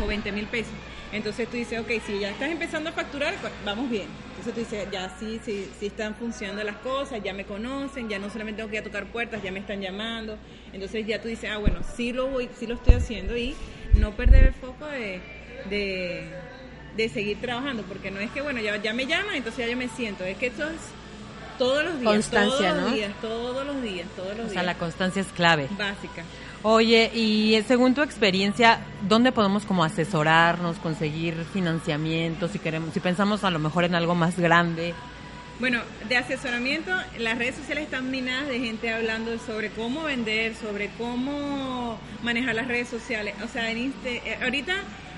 o 0.00 0.06
20 0.06 0.30
mil 0.30 0.46
pesos. 0.46 0.72
Entonces 1.12 1.46
tú 1.48 1.56
dices, 1.58 1.78
ok, 1.80 1.90
si 2.06 2.18
ya 2.20 2.30
estás 2.30 2.50
empezando 2.50 2.88
a 2.90 2.92
facturar, 2.92 3.34
pues, 3.40 3.52
vamos 3.66 3.90
bien. 3.90 4.06
Entonces 4.30 4.54
tú 4.54 4.60
dices, 4.60 4.88
ya 4.90 5.14
sí, 5.20 5.40
sí, 5.44 5.68
sí 5.78 5.86
están 5.86 6.14
funcionando 6.14 6.64
las 6.64 6.76
cosas, 6.76 7.22
ya 7.22 7.34
me 7.34 7.44
conocen, 7.44 8.08
ya 8.08 8.18
no 8.18 8.30
solamente 8.30 8.58
tengo 8.58 8.70
que 8.70 8.76
ir 8.76 8.80
a 8.80 8.84
tocar 8.84 9.04
puertas, 9.06 9.42
ya 9.42 9.52
me 9.52 9.60
están 9.60 9.80
llamando. 9.80 10.38
Entonces 10.72 11.06
ya 11.06 11.20
tú 11.20 11.28
dices, 11.28 11.50
ah, 11.52 11.58
bueno, 11.58 11.80
sí 11.96 12.12
lo 12.14 12.28
voy, 12.28 12.48
sí 12.58 12.66
lo 12.66 12.74
estoy 12.76 12.94
haciendo 12.94 13.36
y 13.36 13.54
no 13.94 14.12
perder 14.12 14.46
el 14.46 14.54
foco 14.54 14.86
de, 14.86 15.20
de, 15.68 16.24
de 16.96 17.08
seguir 17.10 17.38
trabajando, 17.40 17.82
porque 17.82 18.10
no 18.10 18.18
es 18.20 18.30
que, 18.30 18.40
bueno, 18.40 18.60
ya, 18.60 18.76
ya 18.80 18.94
me 18.94 19.04
llaman, 19.06 19.34
entonces 19.34 19.66
ya 19.66 19.70
yo 19.70 19.76
me 19.76 19.88
siento, 19.88 20.24
es 20.24 20.38
que 20.38 20.46
esto 20.46 20.64
es 20.66 20.76
todos 21.58 21.84
los 21.84 22.00
días, 22.00 22.12
Constancia, 22.14 22.56
todos 22.70 22.76
los 22.82 22.90
¿no? 22.90 22.96
días, 22.96 23.12
todos 23.20 23.66
los 23.66 23.82
días, 23.82 24.08
todos 24.16 24.28
los 24.30 24.38
O 24.38 24.42
días. 24.44 24.52
sea, 24.54 24.62
la 24.62 24.74
constancia 24.76 25.20
es 25.20 25.28
clave. 25.28 25.68
Básica. 25.78 26.24
Oye, 26.64 27.10
y 27.12 27.54
eh, 27.54 27.64
según 27.66 27.92
tu 27.92 28.02
experiencia, 28.02 28.78
¿dónde 29.08 29.32
podemos 29.32 29.64
como 29.64 29.82
asesorarnos, 29.82 30.78
conseguir 30.78 31.34
financiamiento, 31.52 32.46
si 32.46 32.60
queremos, 32.60 32.94
si 32.94 33.00
pensamos 33.00 33.42
a 33.42 33.50
lo 33.50 33.58
mejor 33.58 33.82
en 33.82 33.96
algo 33.96 34.14
más 34.14 34.38
grande? 34.38 34.94
Bueno, 35.58 35.80
de 36.08 36.16
asesoramiento, 36.16 36.92
las 37.18 37.36
redes 37.36 37.56
sociales 37.56 37.84
están 37.84 38.12
minadas 38.12 38.46
de 38.46 38.60
gente 38.60 38.92
hablando 38.92 39.36
sobre 39.38 39.70
cómo 39.70 40.04
vender, 40.04 40.54
sobre 40.54 40.88
cómo 40.98 41.98
manejar 42.22 42.54
las 42.54 42.68
redes 42.68 42.88
sociales. 42.88 43.34
O 43.44 43.48
sea, 43.48 43.68
en 43.70 43.92
eh, 44.04 44.38
ahorita 44.40 44.74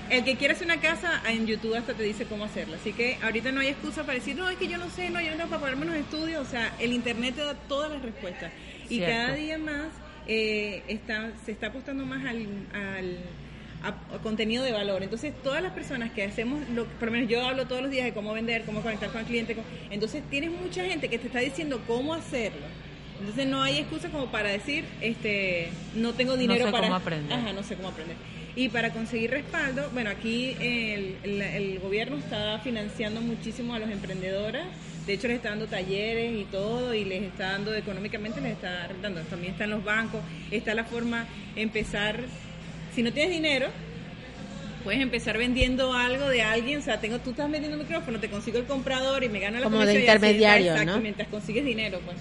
el 0.08 0.24
que 0.24 0.36
quiere 0.36 0.54
hacer 0.54 0.66
una 0.66 0.80
casa, 0.80 1.22
en 1.28 1.46
YouTube 1.46 1.74
hasta 1.74 1.92
te 1.92 2.02
dice 2.04 2.24
cómo 2.24 2.44
hacerla. 2.44 2.76
Así 2.76 2.94
que 2.94 3.18
ahorita 3.22 3.52
no 3.52 3.60
hay 3.60 3.68
excusa 3.68 4.02
para 4.02 4.14
decir, 4.14 4.34
no, 4.34 4.48
es 4.48 4.56
que 4.56 4.68
yo 4.68 4.78
no 4.78 4.88
sé, 4.88 5.10
no, 5.10 5.20
yo 5.20 5.30
no 5.30 5.36
tengo 5.36 5.50
para 5.50 5.60
pagarme 5.60 5.86
unos 5.86 5.96
estudios. 5.96 6.46
O 6.46 6.50
sea, 6.50 6.74
el 6.78 6.94
Internet 6.94 7.34
te 7.36 7.44
da 7.44 7.54
todas 7.54 7.90
las 7.90 8.00
respuestas. 8.00 8.50
Y 8.84 8.96
Cierto. 8.96 9.14
cada 9.14 9.34
día 9.34 9.58
más 9.58 10.03
eh, 10.26 10.82
está, 10.88 11.32
se 11.44 11.52
está 11.52 11.68
apostando 11.68 12.04
más 12.06 12.24
al... 12.24 12.46
al 12.72 13.16
a, 13.82 13.88
a 14.14 14.18
contenido 14.22 14.64
de 14.64 14.72
valor. 14.72 15.02
Entonces, 15.02 15.34
todas 15.42 15.62
las 15.62 15.72
personas 15.72 16.10
que 16.12 16.24
hacemos, 16.24 16.66
lo, 16.70 16.86
por 16.86 17.08
lo 17.08 17.12
menos 17.12 17.28
yo 17.28 17.44
hablo 17.44 17.66
todos 17.66 17.82
los 17.82 17.90
días 17.90 18.06
de 18.06 18.14
cómo 18.14 18.32
vender, 18.32 18.62
cómo 18.64 18.80
conectar 18.80 19.10
con 19.10 19.20
el 19.20 19.26
cliente, 19.26 19.54
cómo- 19.54 19.66
entonces 19.90 20.22
tienes 20.30 20.50
mucha 20.52 20.82
gente 20.86 21.10
que 21.10 21.18
te 21.18 21.26
está 21.26 21.40
diciendo 21.40 21.82
cómo 21.86 22.14
hacerlo. 22.14 22.62
Entonces 23.20 23.46
no 23.46 23.62
hay 23.62 23.76
excusa 23.80 24.08
como 24.08 24.30
para 24.32 24.48
decir, 24.48 24.86
este, 25.02 25.68
no 25.94 26.14
tengo 26.14 26.38
dinero 26.38 26.64
sé 26.64 26.72
para 26.72 26.86
cómo 26.86 26.96
aprender. 26.96 27.32
Ajá, 27.34 27.52
no 27.52 27.62
sé 27.62 27.76
cómo 27.76 27.88
aprender. 27.88 28.16
Y 28.56 28.70
para 28.70 28.90
conseguir 28.90 29.32
respaldo, 29.32 29.90
bueno, 29.92 30.08
aquí 30.08 30.56
el, 30.60 31.16
el- 31.22 31.42
el 31.42 31.78
gobierno 31.78 32.16
está 32.16 32.58
financiando 32.60 33.20
muchísimo 33.20 33.74
a 33.74 33.78
los 33.78 33.90
emprendedores. 33.90 34.62
De 35.06 35.12
hecho, 35.12 35.28
les 35.28 35.36
está 35.36 35.50
dando 35.50 35.66
talleres 35.66 36.32
y 36.32 36.44
todo, 36.44 36.94
y 36.94 37.04
les 37.04 37.24
está 37.24 37.52
dando 37.52 37.74
económicamente, 37.74 38.40
les 38.40 38.52
está 38.52 38.88
dando. 39.02 39.20
También 39.22 39.52
están 39.52 39.70
los 39.70 39.84
bancos, 39.84 40.20
está 40.50 40.74
la 40.74 40.84
forma 40.84 41.26
empezar. 41.56 42.20
Si 42.94 43.02
no 43.02 43.12
tienes 43.12 43.32
dinero, 43.32 43.68
puedes 44.82 45.00
empezar 45.00 45.36
vendiendo 45.36 45.92
algo 45.92 46.28
de 46.28 46.42
alguien, 46.42 46.78
o 46.78 46.82
sea, 46.82 47.00
tengo, 47.00 47.18
tú 47.18 47.30
estás 47.30 47.50
vendiendo 47.50 47.78
un 47.78 47.84
micrófono, 47.84 48.20
te 48.20 48.28
consigo 48.30 48.58
el 48.58 48.64
comprador 48.64 49.24
y 49.24 49.28
me 49.28 49.40
gano 49.40 49.58
la 49.58 49.64
Como 49.64 49.80
de 49.80 49.86
y 49.86 49.88
así, 49.88 49.98
intermediario, 50.00 50.72
exacto, 50.72 50.92
¿no? 50.92 51.00
mientras 51.00 51.28
consigues 51.28 51.64
dinero, 51.64 52.00
pues. 52.04 52.16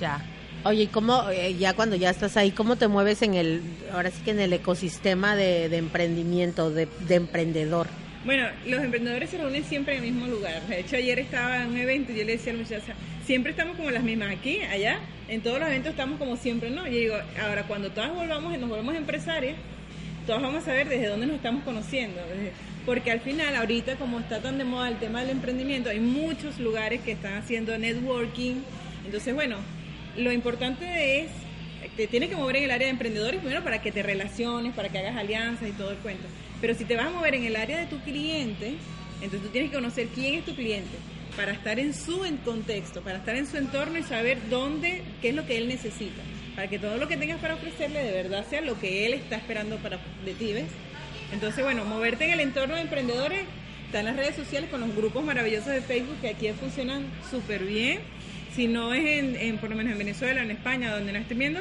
Ya. 0.00 0.24
Oye, 0.64 0.82
¿y 0.82 0.86
cómo, 0.88 1.28
eh, 1.30 1.56
ya 1.58 1.72
cuando 1.72 1.96
ya 1.96 2.10
estás 2.10 2.36
ahí, 2.36 2.50
cómo 2.50 2.76
te 2.76 2.86
mueves 2.86 3.22
en 3.22 3.34
el, 3.34 3.62
ahora 3.92 4.10
sí 4.10 4.20
que 4.22 4.30
en 4.30 4.40
el 4.40 4.52
ecosistema 4.52 5.34
de, 5.34 5.70
de 5.70 5.78
emprendimiento, 5.78 6.70
de, 6.70 6.86
de 7.08 7.14
emprendedor? 7.14 7.86
Bueno, 8.24 8.46
los 8.66 8.82
emprendedores 8.84 9.30
se 9.30 9.38
reúnen 9.38 9.64
siempre 9.64 9.96
en 9.96 10.04
el 10.04 10.12
mismo 10.12 10.26
lugar. 10.26 10.60
De 10.66 10.80
hecho, 10.80 10.96
ayer 10.96 11.18
estaba 11.18 11.62
en 11.62 11.68
un 11.68 11.78
evento 11.78 12.12
y 12.12 12.16
yo 12.16 12.24
le 12.24 12.32
decía 12.32 12.52
a 12.52 12.56
la 12.56 12.62
muchacha, 12.62 12.94
siempre 13.24 13.52
estamos 13.52 13.78
como 13.78 13.90
las 13.90 14.02
mismas 14.02 14.30
aquí, 14.30 14.60
allá. 14.60 14.98
En 15.28 15.40
todos 15.40 15.58
los 15.58 15.68
eventos 15.68 15.92
estamos 15.92 16.18
como 16.18 16.36
siempre, 16.36 16.68
¿no? 16.68 16.86
Y 16.86 16.90
digo, 16.90 17.14
ahora 17.40 17.62
cuando 17.62 17.90
todas 17.90 18.14
volvamos, 18.14 18.58
nos 18.58 18.68
volvamos 18.68 18.94
empresarias, 18.94 19.56
todas 20.26 20.42
vamos 20.42 20.62
a 20.62 20.66
saber 20.66 20.88
desde 20.90 21.06
dónde 21.06 21.26
nos 21.26 21.36
estamos 21.36 21.64
conociendo. 21.64 22.20
Porque 22.84 23.10
al 23.10 23.20
final, 23.20 23.56
ahorita 23.56 23.96
como 23.96 24.20
está 24.20 24.40
tan 24.40 24.58
de 24.58 24.64
moda 24.64 24.88
el 24.88 24.98
tema 24.98 25.20
del 25.20 25.30
emprendimiento, 25.30 25.88
hay 25.88 26.00
muchos 26.00 26.58
lugares 26.58 27.00
que 27.00 27.12
están 27.12 27.34
haciendo 27.34 27.78
networking. 27.78 28.56
Entonces, 29.06 29.34
bueno, 29.34 29.56
lo 30.18 30.30
importante 30.30 31.20
es, 31.20 31.30
te 31.96 32.06
tienes 32.06 32.28
que 32.28 32.36
mover 32.36 32.56
en 32.56 32.64
el 32.64 32.70
área 32.70 32.86
de 32.86 32.92
emprendedores 32.92 33.40
primero 33.40 33.62
para 33.62 33.80
que 33.80 33.92
te 33.92 34.02
relaciones, 34.02 34.74
para 34.74 34.88
que 34.88 34.98
hagas 34.98 35.16
alianzas 35.16 35.68
y 35.68 35.72
todo 35.72 35.90
el 35.90 35.98
cuento. 35.98 36.26
Pero 36.60 36.74
si 36.74 36.84
te 36.84 36.96
vas 36.96 37.06
a 37.06 37.10
mover 37.10 37.34
en 37.34 37.44
el 37.44 37.56
área 37.56 37.78
de 37.78 37.86
tu 37.86 37.98
cliente, 38.00 38.74
entonces 39.14 39.42
tú 39.42 39.48
tienes 39.48 39.70
que 39.70 39.76
conocer 39.76 40.08
quién 40.08 40.34
es 40.34 40.44
tu 40.44 40.54
cliente 40.54 40.96
para 41.36 41.52
estar 41.52 41.78
en 41.78 41.94
su 41.94 42.24
contexto, 42.44 43.02
para 43.02 43.18
estar 43.18 43.36
en 43.36 43.46
su 43.46 43.56
entorno 43.56 43.98
y 43.98 44.02
saber 44.02 44.38
dónde, 44.48 45.02
qué 45.22 45.30
es 45.30 45.34
lo 45.34 45.46
que 45.46 45.56
él 45.58 45.68
necesita, 45.68 46.22
para 46.54 46.68
que 46.68 46.78
todo 46.78 46.98
lo 46.98 47.08
que 47.08 47.16
tengas 47.16 47.38
para 47.40 47.54
ofrecerle 47.54 48.02
de 48.02 48.12
verdad 48.12 48.44
sea 48.48 48.60
lo 48.60 48.78
que 48.78 49.06
él 49.06 49.14
está 49.14 49.36
esperando 49.36 49.76
para 49.76 49.98
de 50.24 50.34
ti, 50.34 50.52
¿ves? 50.52 50.68
Entonces, 51.32 51.62
bueno, 51.64 51.84
moverte 51.84 52.24
en 52.24 52.32
el 52.32 52.40
entorno 52.40 52.74
de 52.74 52.82
emprendedores, 52.82 53.42
está 53.86 54.00
en 54.00 54.06
las 54.06 54.16
redes 54.16 54.36
sociales 54.36 54.68
con 54.70 54.80
los 54.80 54.94
grupos 54.94 55.24
maravillosos 55.24 55.68
de 55.72 55.80
Facebook 55.80 56.16
que 56.20 56.30
aquí 56.30 56.48
funcionan 56.52 57.04
súper 57.30 57.64
bien. 57.64 58.00
Si 58.54 58.66
no 58.66 58.92
es 58.92 59.04
en, 59.04 59.36
en, 59.36 59.58
por 59.58 59.70
lo 59.70 59.76
menos 59.76 59.92
en 59.92 59.98
Venezuela, 59.98 60.42
en 60.42 60.50
España, 60.50 60.92
donde 60.92 61.12
nos 61.12 61.22
estén 61.22 61.38
viendo, 61.38 61.60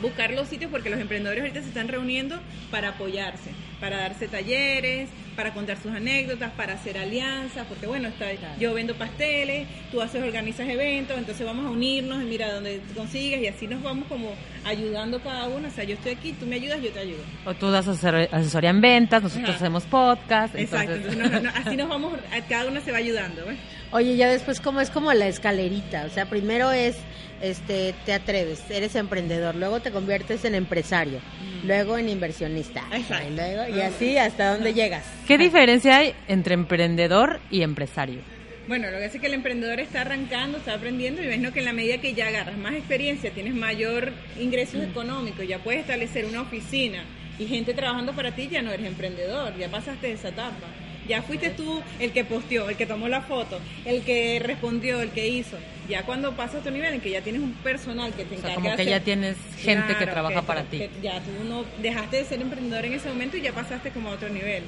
buscar 0.00 0.30
los 0.32 0.48
sitios 0.48 0.70
porque 0.70 0.90
los 0.90 1.00
emprendedores 1.00 1.42
ahorita 1.42 1.62
se 1.62 1.68
están 1.68 1.88
reuniendo 1.88 2.40
para 2.70 2.90
apoyarse, 2.90 3.50
para 3.80 3.98
darse 3.98 4.28
talleres, 4.28 5.08
para 5.36 5.52
contar 5.52 5.76
sus 5.82 5.92
anécdotas, 5.92 6.50
para 6.52 6.74
hacer 6.74 6.96
alianzas, 6.98 7.66
porque 7.68 7.86
bueno, 7.86 8.08
está, 8.08 8.26
yo 8.58 8.72
vendo 8.74 8.94
pasteles, 8.94 9.66
tú 9.90 10.00
haces, 10.00 10.22
organizas 10.22 10.68
eventos, 10.68 11.16
entonces 11.18 11.44
vamos 11.46 11.66
a 11.66 11.70
unirnos 11.70 12.22
y 12.22 12.26
mira 12.26 12.52
dónde 12.52 12.80
consigues 12.94 13.42
y 13.42 13.46
así 13.48 13.66
nos 13.66 13.82
vamos 13.82 14.06
como 14.08 14.32
ayudando 14.64 15.20
cada 15.20 15.48
uno, 15.48 15.68
o 15.68 15.70
sea, 15.70 15.84
yo 15.84 15.94
estoy 15.94 16.12
aquí, 16.12 16.32
tú 16.32 16.46
me 16.46 16.56
ayudas, 16.56 16.80
yo 16.82 16.90
te 16.90 17.00
ayudo. 17.00 17.22
O 17.44 17.54
tú 17.54 17.70
das 17.70 17.86
asesoría 17.88 18.70
en 18.70 18.80
ventas, 18.80 19.22
nosotros 19.22 19.48
Ajá. 19.50 19.56
hacemos 19.58 19.84
podcast. 19.84 20.54
Exacto, 20.54 20.92
entonces- 20.94 21.20
entonces 21.22 21.42
no- 21.42 21.50
no- 21.50 21.58
así 21.66 21.76
nos 21.76 21.88
vamos, 21.94 22.12
cada 22.48 22.66
uno 22.66 22.80
se 22.80 22.92
va 22.92 22.98
ayudando, 22.98 23.44
¿ves? 23.46 23.58
Oye, 23.90 24.16
ya 24.16 24.28
después 24.28 24.60
como 24.60 24.80
es 24.80 24.90
como 24.90 25.12
la 25.12 25.28
escalerita, 25.28 26.04
o 26.06 26.10
sea, 26.10 26.26
primero 26.26 26.72
es, 26.72 26.96
este, 27.40 27.94
te 28.06 28.12
atreves, 28.12 28.62
eres 28.70 28.94
emprendedor, 28.96 29.54
luego 29.54 29.80
te 29.80 29.90
conviertes 29.92 30.44
en 30.44 30.54
empresario, 30.56 31.20
luego 31.64 31.96
en 31.98 32.08
inversionista, 32.08 32.82
Exacto. 32.92 33.28
y, 33.30 33.36
luego, 33.36 33.76
y 33.76 33.80
así 33.82 34.16
hasta 34.18 34.54
dónde 34.54 34.74
llegas. 34.74 35.04
¿Qué 35.26 35.38
diferencia 35.38 35.96
hay 35.98 36.14
entre 36.28 36.54
emprendedor 36.54 37.40
y 37.50 37.62
empresario? 37.62 38.20
Bueno, 38.68 38.90
lo 38.90 38.98
que 38.98 39.04
hace 39.04 39.16
es 39.16 39.20
que 39.20 39.26
el 39.26 39.34
emprendedor 39.34 39.78
está 39.80 40.02
arrancando, 40.02 40.58
está 40.58 40.74
aprendiendo 40.74 41.22
y 41.22 41.26
ves 41.26 41.38
¿no? 41.38 41.52
que 41.52 41.58
en 41.60 41.66
la 41.66 41.72
medida 41.72 41.98
que 41.98 42.14
ya 42.14 42.28
agarras 42.28 42.56
más 42.56 42.74
experiencia, 42.74 43.30
tienes 43.30 43.54
mayor 43.54 44.12
ingresos 44.40 44.82
económicos, 44.82 45.46
ya 45.46 45.58
puedes 45.58 45.82
establecer 45.82 46.24
una 46.24 46.42
oficina 46.42 47.04
y 47.38 47.46
gente 47.46 47.74
trabajando 47.74 48.12
para 48.12 48.32
ti, 48.34 48.48
ya 48.50 48.62
no 48.62 48.70
eres 48.72 48.86
emprendedor, 48.86 49.56
ya 49.58 49.68
pasaste 49.68 50.12
esa 50.12 50.28
etapa. 50.28 50.66
Ya 51.06 51.20
fuiste 51.20 51.50
tú 51.50 51.82
el 52.00 52.12
que 52.12 52.24
posteó, 52.24 52.70
el 52.70 52.76
que 52.76 52.86
tomó 52.86 53.08
la 53.08 53.20
foto, 53.20 53.60
el 53.84 54.00
que 54.04 54.40
respondió, 54.42 55.02
el 55.02 55.10
que 55.10 55.28
hizo. 55.28 55.58
Ya 55.86 56.02
cuando 56.04 56.32
pasas 56.32 56.54
a 56.54 56.58
otro 56.60 56.70
nivel 56.72 56.94
en 56.94 57.00
que 57.02 57.10
ya 57.10 57.20
tienes 57.20 57.42
un 57.42 57.52
personal 57.52 58.14
que 58.14 58.24
te 58.24 58.36
O 58.36 58.40
sea, 58.40 58.52
encarga 58.52 58.54
como 58.54 58.70
de 58.70 58.84
que 58.84 58.90
ya 58.90 59.00
tienes 59.00 59.36
gente 59.60 59.94
que 59.98 60.06
trabaja 60.06 60.40
que- 60.40 60.46
para 60.46 60.62
que 60.62 60.88
ti. 60.88 60.90
Ya 61.02 61.20
tú 61.20 61.44
no 61.46 61.66
dejaste 61.82 62.16
de 62.16 62.24
ser 62.24 62.40
emprendedor 62.40 62.86
en 62.86 62.94
ese 62.94 63.08
momento 63.10 63.36
y 63.36 63.42
ya 63.42 63.52
pasaste 63.52 63.90
como 63.90 64.08
a 64.08 64.12
otro 64.12 64.30
nivel. 64.30 64.62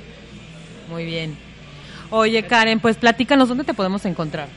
Muy 0.88 1.04
bien. 1.04 1.36
Oye, 2.10 2.42
Karen, 2.44 2.80
pues 2.80 2.96
platícanos 2.96 3.48
dónde 3.48 3.64
te 3.64 3.74
podemos 3.74 4.04
encontrar. 4.04 4.48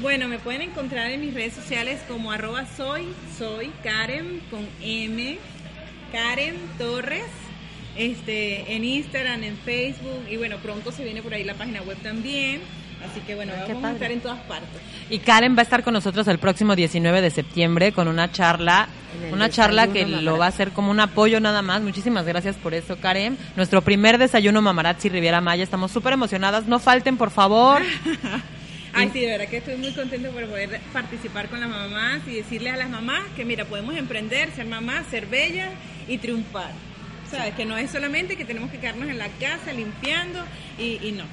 Bueno, 0.00 0.28
me 0.28 0.38
pueden 0.38 0.62
encontrar 0.62 1.10
en 1.10 1.20
mis 1.20 1.34
redes 1.34 1.54
sociales 1.54 2.00
como 2.06 2.30
arroba 2.30 2.66
soy, 2.76 3.08
soy 3.36 3.72
Karen 3.82 4.40
con 4.48 4.64
M, 4.80 5.38
Karen 6.12 6.56
Torres, 6.78 7.26
este, 7.96 8.76
en 8.76 8.84
Instagram, 8.84 9.42
en 9.42 9.56
Facebook 9.56 10.22
y 10.30 10.36
bueno, 10.36 10.58
pronto 10.58 10.92
se 10.92 11.02
viene 11.02 11.20
por 11.20 11.34
ahí 11.34 11.42
la 11.42 11.54
página 11.54 11.82
web 11.82 11.98
también. 12.02 12.60
Así 13.04 13.20
que 13.20 13.34
bueno, 13.34 13.52
Ay, 13.54 13.72
vamos 13.72 13.84
a 13.84 13.92
estar 13.92 14.10
en 14.10 14.20
todas 14.20 14.40
partes. 14.40 14.80
Y 15.08 15.18
Karen 15.20 15.54
va 15.54 15.60
a 15.60 15.62
estar 15.62 15.82
con 15.82 15.94
nosotros 15.94 16.26
el 16.28 16.38
próximo 16.38 16.74
19 16.74 17.20
de 17.20 17.30
septiembre 17.30 17.92
con 17.92 18.08
una 18.08 18.30
charla, 18.32 18.88
una 19.32 19.48
charla 19.48 19.88
que 19.88 20.04
lo 20.06 20.36
va 20.36 20.46
a 20.46 20.48
hacer 20.48 20.70
como 20.70 20.90
un 20.90 21.00
apoyo 21.00 21.40
nada 21.40 21.62
más. 21.62 21.80
Muchísimas 21.82 22.26
gracias 22.26 22.56
por 22.56 22.74
eso, 22.74 22.96
Karen. 22.98 23.38
Nuestro 23.56 23.82
primer 23.82 24.18
desayuno 24.18 24.62
Mamarazzi 24.62 25.08
Riviera 25.08 25.40
Maya. 25.40 25.62
Estamos 25.62 25.92
súper 25.92 26.12
emocionadas. 26.14 26.66
No 26.66 26.78
falten, 26.78 27.16
por 27.16 27.30
favor. 27.30 27.82
Ay, 28.92 29.10
sí, 29.12 29.20
de 29.20 29.28
verdad 29.28 29.48
que 29.48 29.58
estoy 29.58 29.76
muy 29.76 29.92
contenta 29.92 30.30
por 30.30 30.44
poder 30.46 30.80
participar 30.92 31.48
con 31.48 31.60
las 31.60 31.68
mamás 31.68 32.22
y 32.26 32.34
decirles 32.34 32.72
a 32.72 32.76
las 32.76 32.90
mamás 32.90 33.22
que 33.36 33.44
mira, 33.44 33.64
podemos 33.64 33.96
emprender, 33.96 34.50
ser 34.52 34.66
mamás, 34.66 35.06
ser 35.06 35.26
bellas 35.26 35.70
y 36.08 36.18
triunfar. 36.18 36.72
¿Sabes? 37.30 37.54
Que 37.54 37.66
no 37.66 37.76
es 37.76 37.90
solamente 37.90 38.36
que 38.36 38.46
tenemos 38.46 38.70
que 38.70 38.78
quedarnos 38.78 39.08
en 39.08 39.18
la 39.18 39.28
casa 39.28 39.72
limpiando 39.72 40.42
y, 40.78 40.98
y 41.06 41.12
no. 41.12 41.24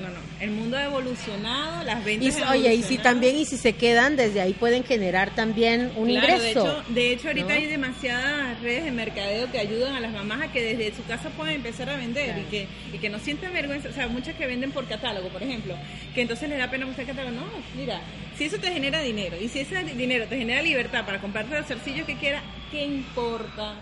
No, 0.00 0.08
no. 0.08 0.18
El 0.40 0.50
mundo 0.50 0.76
ha 0.76 0.84
evolucionado, 0.86 1.84
las 1.84 2.02
Y, 2.02 2.04
ventas 2.04 2.36
han 2.42 2.48
oye, 2.48 2.74
y 2.74 2.82
si 2.82 2.98
también, 2.98 3.36
y 3.36 3.44
si 3.44 3.56
se 3.56 3.74
quedan, 3.74 4.16
desde 4.16 4.40
ahí 4.40 4.52
pueden 4.52 4.82
generar 4.84 5.34
también 5.36 5.92
un 5.96 6.08
Claro, 6.08 6.34
ingreso. 6.36 6.64
De 6.64 6.70
hecho, 6.80 6.84
de 6.88 7.12
hecho 7.12 7.28
ahorita 7.28 7.48
¿no? 7.48 7.54
hay 7.54 7.66
demasiadas 7.66 8.60
redes 8.60 8.84
de 8.86 8.90
mercadeo 8.90 9.50
que 9.52 9.58
ayudan 9.60 9.94
a 9.94 10.00
las 10.00 10.12
mamás 10.12 10.42
a 10.42 10.52
que 10.52 10.62
desde 10.62 10.96
su 10.96 11.04
casa 11.04 11.30
puedan 11.30 11.54
empezar 11.54 11.88
a 11.90 11.96
vender 11.96 12.24
Claro. 12.26 12.40
y 12.40 12.44
que 12.50 12.66
y 12.92 12.98
que 12.98 13.08
no 13.08 13.18
sientan 13.20 13.52
vergüenza. 13.52 13.88
O 13.88 13.92
sea, 13.92 14.08
muchas 14.08 14.34
que 14.34 14.46
venden 14.46 14.72
por 14.72 14.86
catálogo, 14.88 15.28
por 15.28 15.42
ejemplo, 15.42 15.76
que 16.14 16.22
entonces 16.22 16.48
les 16.48 16.58
da 16.58 16.68
pena 16.70 16.86
mostrar 16.86 17.06
catálogo. 17.06 17.36
No, 17.36 17.46
mira, 17.76 18.00
si 18.36 18.44
eso 18.44 18.58
te 18.58 18.72
genera 18.72 19.00
dinero 19.00 19.36
y 19.40 19.48
si 19.48 19.60
ese 19.60 19.82
dinero 19.84 20.26
te 20.26 20.36
genera 20.36 20.60
libertad 20.60 21.06
para 21.06 21.20
comprarte 21.20 21.54
los 21.56 21.66
zarcillos 21.66 22.04
que 22.04 22.16
quieras, 22.16 22.42
¿qué 22.72 22.84
importa? 22.84 23.74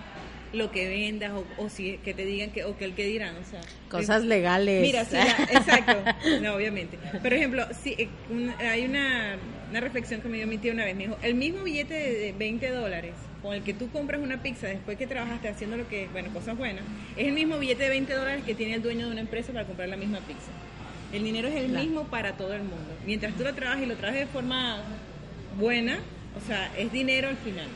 Lo 0.52 0.70
que 0.70 0.88
vendas 0.88 1.32
o, 1.32 1.44
o 1.56 1.68
si 1.68 1.96
que 1.98 2.12
te 2.14 2.24
digan 2.26 2.50
que 2.50 2.64
o 2.64 2.76
que 2.76 2.84
el 2.84 2.94
que 2.94 3.04
dirán 3.06 3.34
o 3.36 3.44
sea 3.50 3.60
Cosas 3.88 4.24
legales. 4.24 4.80
Mira, 4.82 5.04
sí, 5.04 5.14
la- 5.14 5.44
exacto, 5.58 5.96
no, 6.42 6.54
obviamente. 6.54 6.98
Por 7.22 7.32
ejemplo, 7.32 7.66
sí, 7.82 7.94
eh, 7.98 8.08
un- 8.30 8.50
hay 8.60 8.84
una, 8.86 9.36
una 9.70 9.80
reflexión 9.80 10.20
que 10.22 10.28
me 10.28 10.38
dio 10.38 10.46
mi 10.46 10.56
tía 10.58 10.72
una 10.72 10.84
vez. 10.86 10.94
Me 10.96 11.04
dijo, 11.04 11.18
el 11.22 11.34
mismo 11.34 11.62
billete 11.62 11.92
de, 11.94 12.12
de 12.18 12.32
20 12.32 12.70
dólares 12.70 13.12
con 13.42 13.52
el 13.54 13.62
que 13.62 13.74
tú 13.74 13.90
compras 13.90 14.20
una 14.22 14.42
pizza 14.42 14.66
después 14.68 14.96
que 14.96 15.06
trabajaste 15.06 15.48
haciendo 15.48 15.76
lo 15.76 15.88
que, 15.88 16.06
bueno, 16.12 16.32
cosas 16.32 16.56
buenas, 16.56 16.84
es 17.16 17.26
el 17.26 17.32
mismo 17.32 17.58
billete 17.58 17.82
de 17.82 17.88
20 17.90 18.12
dólares 18.14 18.44
que 18.46 18.54
tiene 18.54 18.74
el 18.74 18.82
dueño 18.82 19.06
de 19.06 19.12
una 19.12 19.20
empresa 19.20 19.52
para 19.52 19.66
comprar 19.66 19.88
la 19.88 19.96
misma 19.96 20.18
pizza. 20.20 20.50
El 21.12 21.24
dinero 21.24 21.48
es 21.48 21.56
el 21.56 21.68
mismo 21.68 22.04
para 22.04 22.32
todo 22.38 22.54
el 22.54 22.62
mundo. 22.62 22.96
Mientras 23.04 23.34
tú 23.34 23.42
lo 23.44 23.52
trabajas 23.54 23.82
y 23.82 23.86
lo 23.86 23.96
trabajes 23.96 24.20
de 24.26 24.32
forma 24.32 24.82
buena, 25.58 25.98
o 26.42 26.46
sea, 26.46 26.70
es 26.78 26.90
dinero 26.92 27.28
al 27.28 27.36
final. 27.36 27.66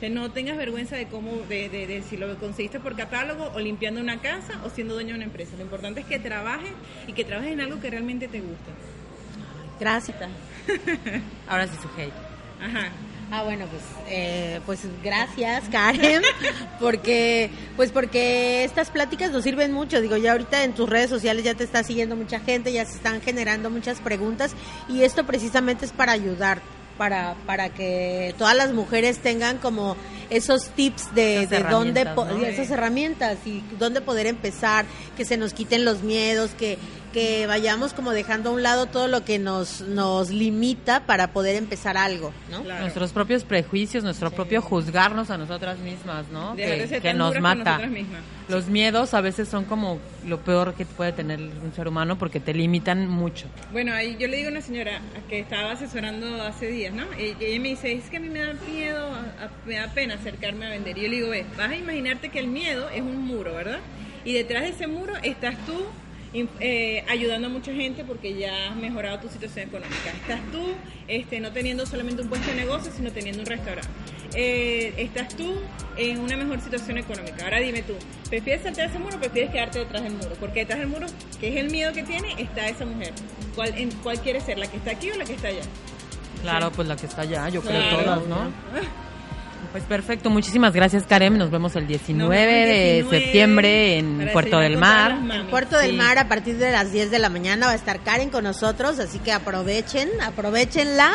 Que 0.00 0.08
no 0.10 0.30
tengas 0.32 0.56
vergüenza 0.56 0.96
de 0.96 1.06
cómo, 1.06 1.36
de, 1.48 1.68
de- 1.68 1.86
de 1.86 2.02
si 2.02 2.16
lo 2.16 2.34
conseguiste 2.38 2.80
por 2.80 2.96
catálogo 2.96 3.50
o 3.54 3.60
limpiando 3.60 4.00
una 4.00 4.20
casa 4.20 4.54
o 4.64 4.70
siendo 4.70 4.94
dueño 4.94 5.10
de 5.10 5.16
una 5.16 5.24
empresa. 5.24 5.52
Lo 5.56 5.62
importante 5.62 6.00
es 6.00 6.06
que 6.06 6.18
trabajes 6.18 6.72
y 7.06 7.12
que 7.12 7.24
trabajes 7.24 7.52
en 7.52 7.60
algo 7.60 7.80
que 7.80 7.90
realmente 7.90 8.26
te 8.26 8.40
guste. 8.40 8.70
Gracias. 9.78 10.16
Ahora 11.48 11.66
sí 11.66 11.74
su 11.80 11.88
hate. 12.00 12.12
Ajá. 12.62 12.88
Ah, 13.32 13.44
bueno, 13.44 13.64
pues, 13.66 13.82
eh, 14.08 14.58
pues 14.66 14.80
gracias, 15.04 15.62
Karen, 15.70 16.20
porque, 16.80 17.48
pues 17.76 17.92
porque 17.92 18.64
estas 18.64 18.90
pláticas 18.90 19.30
nos 19.30 19.44
sirven 19.44 19.72
mucho. 19.72 20.00
Digo, 20.00 20.16
ya 20.16 20.32
ahorita 20.32 20.64
en 20.64 20.74
tus 20.74 20.88
redes 20.90 21.10
sociales 21.10 21.44
ya 21.44 21.54
te 21.54 21.62
está 21.62 21.84
siguiendo 21.84 22.16
mucha 22.16 22.40
gente, 22.40 22.72
ya 22.72 22.84
se 22.84 22.96
están 22.96 23.20
generando 23.20 23.70
muchas 23.70 24.00
preguntas 24.00 24.56
y 24.88 25.04
esto 25.04 25.24
precisamente 25.26 25.84
es 25.84 25.92
para 25.92 26.10
ayudar, 26.10 26.60
para, 27.00 27.34
para 27.46 27.70
que 27.70 28.34
todas 28.36 28.54
las 28.54 28.74
mujeres 28.74 29.20
tengan 29.20 29.56
como 29.56 29.96
esos 30.28 30.68
tips 30.68 31.14
de, 31.14 31.44
Esas 31.44 31.50
de 31.50 31.70
dónde, 31.70 32.04
¿no? 32.04 32.44
esas 32.44 32.70
herramientas 32.70 33.38
y 33.46 33.64
dónde 33.78 34.02
poder 34.02 34.26
empezar, 34.26 34.84
que 35.16 35.24
se 35.24 35.38
nos 35.38 35.54
quiten 35.54 35.86
los 35.86 36.02
miedos, 36.02 36.50
que 36.50 36.76
que 37.12 37.46
vayamos 37.46 37.92
como 37.92 38.12
dejando 38.12 38.50
a 38.50 38.52
un 38.52 38.62
lado 38.62 38.86
todo 38.86 39.08
lo 39.08 39.24
que 39.24 39.38
nos 39.38 39.80
nos 39.82 40.30
limita 40.30 41.06
para 41.06 41.32
poder 41.32 41.56
empezar 41.56 41.96
algo, 41.96 42.32
¿no? 42.50 42.62
Claro. 42.62 42.82
Nuestros 42.82 43.12
propios 43.12 43.44
prejuicios, 43.44 44.04
nuestro 44.04 44.30
propio 44.30 44.62
juzgarnos 44.62 45.30
a 45.30 45.38
nosotras 45.38 45.78
mismas, 45.78 46.28
¿no? 46.32 46.54
De 46.54 46.86
Que, 46.88 47.00
que 47.00 47.14
nos 47.14 47.38
mata. 47.40 47.80
Los 48.48 48.66
miedos 48.66 49.14
a 49.14 49.20
veces 49.20 49.48
son 49.48 49.64
como 49.64 49.98
lo 50.26 50.40
peor 50.40 50.74
que 50.74 50.84
puede 50.86 51.12
tener 51.12 51.38
un 51.40 51.72
ser 51.74 51.86
humano 51.86 52.18
porque 52.18 52.40
te 52.40 52.52
limitan 52.52 53.06
mucho. 53.08 53.46
Bueno, 53.72 53.92
ahí 53.94 54.16
yo 54.18 54.26
le 54.26 54.36
digo 54.38 54.48
a 54.48 54.52
una 54.52 54.60
señora 54.60 55.00
que 55.28 55.38
estaba 55.40 55.72
asesorando 55.72 56.42
hace 56.42 56.66
días, 56.68 56.92
¿no? 56.92 57.04
Y 57.18 57.36
ella 57.44 57.60
me 57.60 57.68
dice, 57.68 57.92
es 57.92 58.10
que 58.10 58.16
a 58.16 58.20
mí 58.20 58.28
me 58.28 58.40
da 58.40 58.54
miedo, 58.68 59.06
a- 59.06 59.44
a- 59.44 59.50
me 59.66 59.76
da 59.76 59.86
pena 59.94 60.14
acercarme 60.14 60.66
a 60.66 60.70
vender. 60.70 60.98
Y 60.98 61.02
yo 61.02 61.08
le 61.08 61.16
digo, 61.16 61.28
ve, 61.30 61.46
vas 61.56 61.70
a 61.70 61.76
imaginarte 61.76 62.28
que 62.30 62.40
el 62.40 62.48
miedo 62.48 62.88
es 62.90 63.02
un 63.02 63.18
muro, 63.24 63.54
¿verdad? 63.54 63.78
Y 64.24 64.32
detrás 64.32 64.62
de 64.64 64.70
ese 64.70 64.86
muro 64.88 65.14
estás 65.22 65.54
tú 65.64 65.84
eh, 66.32 67.04
ayudando 67.08 67.48
a 67.48 67.50
mucha 67.50 67.72
gente 67.72 68.04
porque 68.04 68.34
ya 68.34 68.70
has 68.70 68.76
mejorado 68.76 69.18
tu 69.20 69.28
situación 69.28 69.68
económica. 69.68 70.10
Estás 70.20 70.40
tú 70.52 70.62
este, 71.08 71.40
no 71.40 71.52
teniendo 71.52 71.86
solamente 71.86 72.22
un 72.22 72.28
puesto 72.28 72.48
de 72.50 72.56
negocio, 72.56 72.92
sino 72.96 73.10
teniendo 73.10 73.40
un 73.42 73.46
restaurante. 73.46 73.88
eh, 74.34 74.94
estás 74.96 75.34
tú 75.36 75.56
en 75.96 76.20
una 76.20 76.36
mejor 76.36 76.60
situación 76.60 76.98
económica. 76.98 77.42
Ahora 77.44 77.58
dime 77.58 77.82
tú, 77.82 77.94
¿prefieres 78.28 78.62
saltar 78.62 78.88
ese 78.88 78.98
muro 79.00 79.16
o 79.16 79.18
prefieres 79.20 79.50
quedarte 79.50 79.80
detrás 79.80 80.04
del 80.04 80.12
muro? 80.12 80.30
Porque 80.38 80.60
detrás 80.60 80.78
del 80.78 80.88
muro, 80.88 81.06
que 81.40 81.48
es 81.48 81.56
el 81.56 81.68
miedo 81.70 81.92
que 81.92 82.04
tiene, 82.04 82.40
está 82.40 82.68
esa 82.68 82.84
mujer. 82.86 83.12
¿Cuál, 83.56 83.76
en, 83.76 83.90
¿Cuál 83.90 84.20
quiere 84.20 84.40
ser? 84.40 84.56
¿La 84.58 84.68
que 84.68 84.76
está 84.76 84.92
aquí 84.92 85.10
o 85.10 85.16
la 85.16 85.24
que 85.24 85.34
está 85.34 85.48
allá? 85.48 85.62
Claro, 86.42 86.70
pues 86.70 86.86
la 86.86 86.94
que 86.96 87.06
está 87.06 87.22
allá, 87.22 87.48
yo 87.48 87.60
creo 87.60 87.82
todas, 87.90 88.24
¿no? 88.26 88.36
Pues 89.72 89.84
perfecto, 89.84 90.30
muchísimas 90.30 90.72
gracias 90.74 91.04
Karen, 91.06 91.38
nos 91.38 91.50
vemos 91.52 91.76
el 91.76 91.86
19, 91.86 92.18
Nos 92.24 92.28
vemos 92.30 92.52
el 92.52 92.68
de 92.70 92.92
19 92.94 93.20
septiembre 93.22 93.98
en 93.98 94.28
Puerto 94.32 94.58
del 94.58 94.76
Mar. 94.78 95.16
Puerto 95.48 95.78
del 95.78 95.92
Sí. 95.92 95.96
Mar 95.96 96.18
a 96.18 96.26
partir 96.28 96.56
de 96.56 96.72
las 96.72 96.92
10 96.92 97.10
de 97.12 97.18
la 97.20 97.28
mañana 97.28 97.66
va 97.66 97.72
a 97.72 97.76
estar 97.76 98.00
Karen 98.02 98.30
con 98.30 98.42
nosotros, 98.42 98.98
así 98.98 99.20
que 99.20 99.30
aprovechen, 99.32 100.08
aprovechenla, 100.24 101.12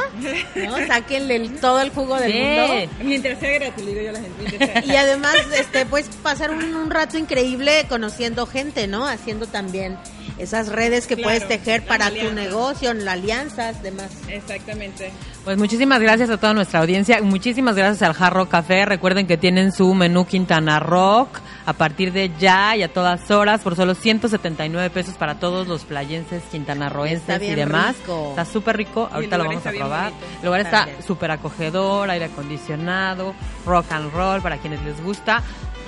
¿no? 0.68 0.78
Sáquenle 0.88 1.36
el- 1.36 1.56
todo 1.60 1.82
el 1.82 1.90
jugo 1.90 2.16
del 2.18 2.32
Sí. 2.32 2.38
mundo. 2.40 2.92
Mientras 3.04 3.40
sea 3.40 3.60
digo 3.72 4.02
yo 4.02 4.10
a 4.10 4.14
la 4.14 4.20
gente. 4.22 4.84
Y 4.86 4.96
además, 4.96 5.36
este, 5.60 5.86
pues 5.86 6.08
pasar 6.24 6.52
un, 6.52 6.64
un 6.76 6.90
rato 6.90 7.18
increíble 7.18 7.86
conociendo 7.90 8.46
gente, 8.48 8.88
¿no? 8.88 9.06
Haciendo 9.06 9.48
también 9.48 9.98
esas 10.38 10.68
redes 10.70 11.08
que 11.08 11.16
Claro, 11.16 11.30
puedes 11.30 11.48
tejer 11.48 11.84
para 11.86 12.10
tu 12.10 12.32
negocio, 12.34 12.94
las 12.94 13.08
alianzas, 13.16 13.82
demás. 13.84 14.12
Exactamente. 14.30 15.12
Pues 15.46 15.58
muchísimas 15.58 16.02
gracias 16.02 16.30
a 16.30 16.38
toda 16.38 16.54
nuestra 16.54 16.80
audiencia, 16.80 17.22
muchísimas 17.22 17.76
gracias 17.76 18.02
al 18.02 18.14
Jarro 18.36 18.50
Café, 18.50 18.84
recuerden 18.86 19.28
que 19.28 19.38
tienen 19.38 19.72
su 19.72 19.94
menú 19.94 20.26
Quintana 20.26 20.78
Rock 20.82 21.40
a 21.66 21.72
partir 21.72 22.12
de 22.12 22.32
ya 22.38 22.76
y 22.76 22.84
a 22.84 22.92
todas 22.92 23.32
horas 23.32 23.62
por 23.62 23.78
solo 23.78 23.96
179 23.96 24.90
pesos 24.90 25.14
para 25.16 25.36
todos 25.36 25.70
los 25.70 25.86
playenses 25.86 26.40
Está 26.44 26.52
quintanarroenses 26.52 27.42
y 27.42 27.56
demás. 27.56 27.96
rico. 27.98 28.32
Está 28.32 28.44
súper 28.44 28.76
rico, 28.76 29.08
ahorita 29.10 29.38
lo 29.38 29.46
vamos 29.46 29.66
a 29.66 29.72
probar. 29.72 30.12
bonito. 30.12 30.28
El 30.42 30.46
lugar 30.48 30.60
está 30.60 30.88
súper 31.08 31.32
acogedor, 31.32 32.10
aire 32.10 32.26
acondicionado, 32.26 33.34
rock 33.66 33.90
and 33.94 34.12
roll 34.12 34.42
para 34.42 34.58
quienes 34.58 34.84
les 34.84 35.02
gusta. 35.02 35.42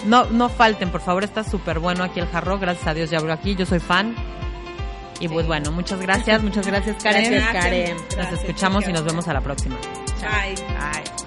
No, 0.06 0.24
no 0.28 0.48
falten, 0.48 0.90
por 0.90 1.02
favor, 1.02 1.26
está 1.26 1.44
súper 1.44 1.80
bueno 1.80 2.06
aquí 2.06 2.22
el 2.22 2.28
Jarro, 2.28 2.60
gracias 2.60 2.88
a 2.88 2.94
Dios 2.94 3.10
ya 3.10 3.18
abro 3.18 3.34
aquí, 3.34 3.56
yo 3.58 3.66
soy 3.66 3.80
fan. 3.80 4.16
Y 5.20 5.28
pues 5.28 5.46
bueno, 5.48 5.74
muchas 5.74 6.00
gracias, 6.00 6.42
muchas 6.42 6.66
gracias 6.66 6.96
Karen. 7.04 7.30
Gracias, 7.30 7.52
Karen. 7.62 7.98
Nos 7.98 8.16
Gracias, 8.16 8.40
escuchamos 8.40 8.88
y 8.88 8.94
nos 8.94 9.04
vemos 9.04 9.28
a 9.28 9.34
la 9.34 9.42
próxima. 9.42 9.76
Bye. 10.22 10.56
Bye. 10.56 11.27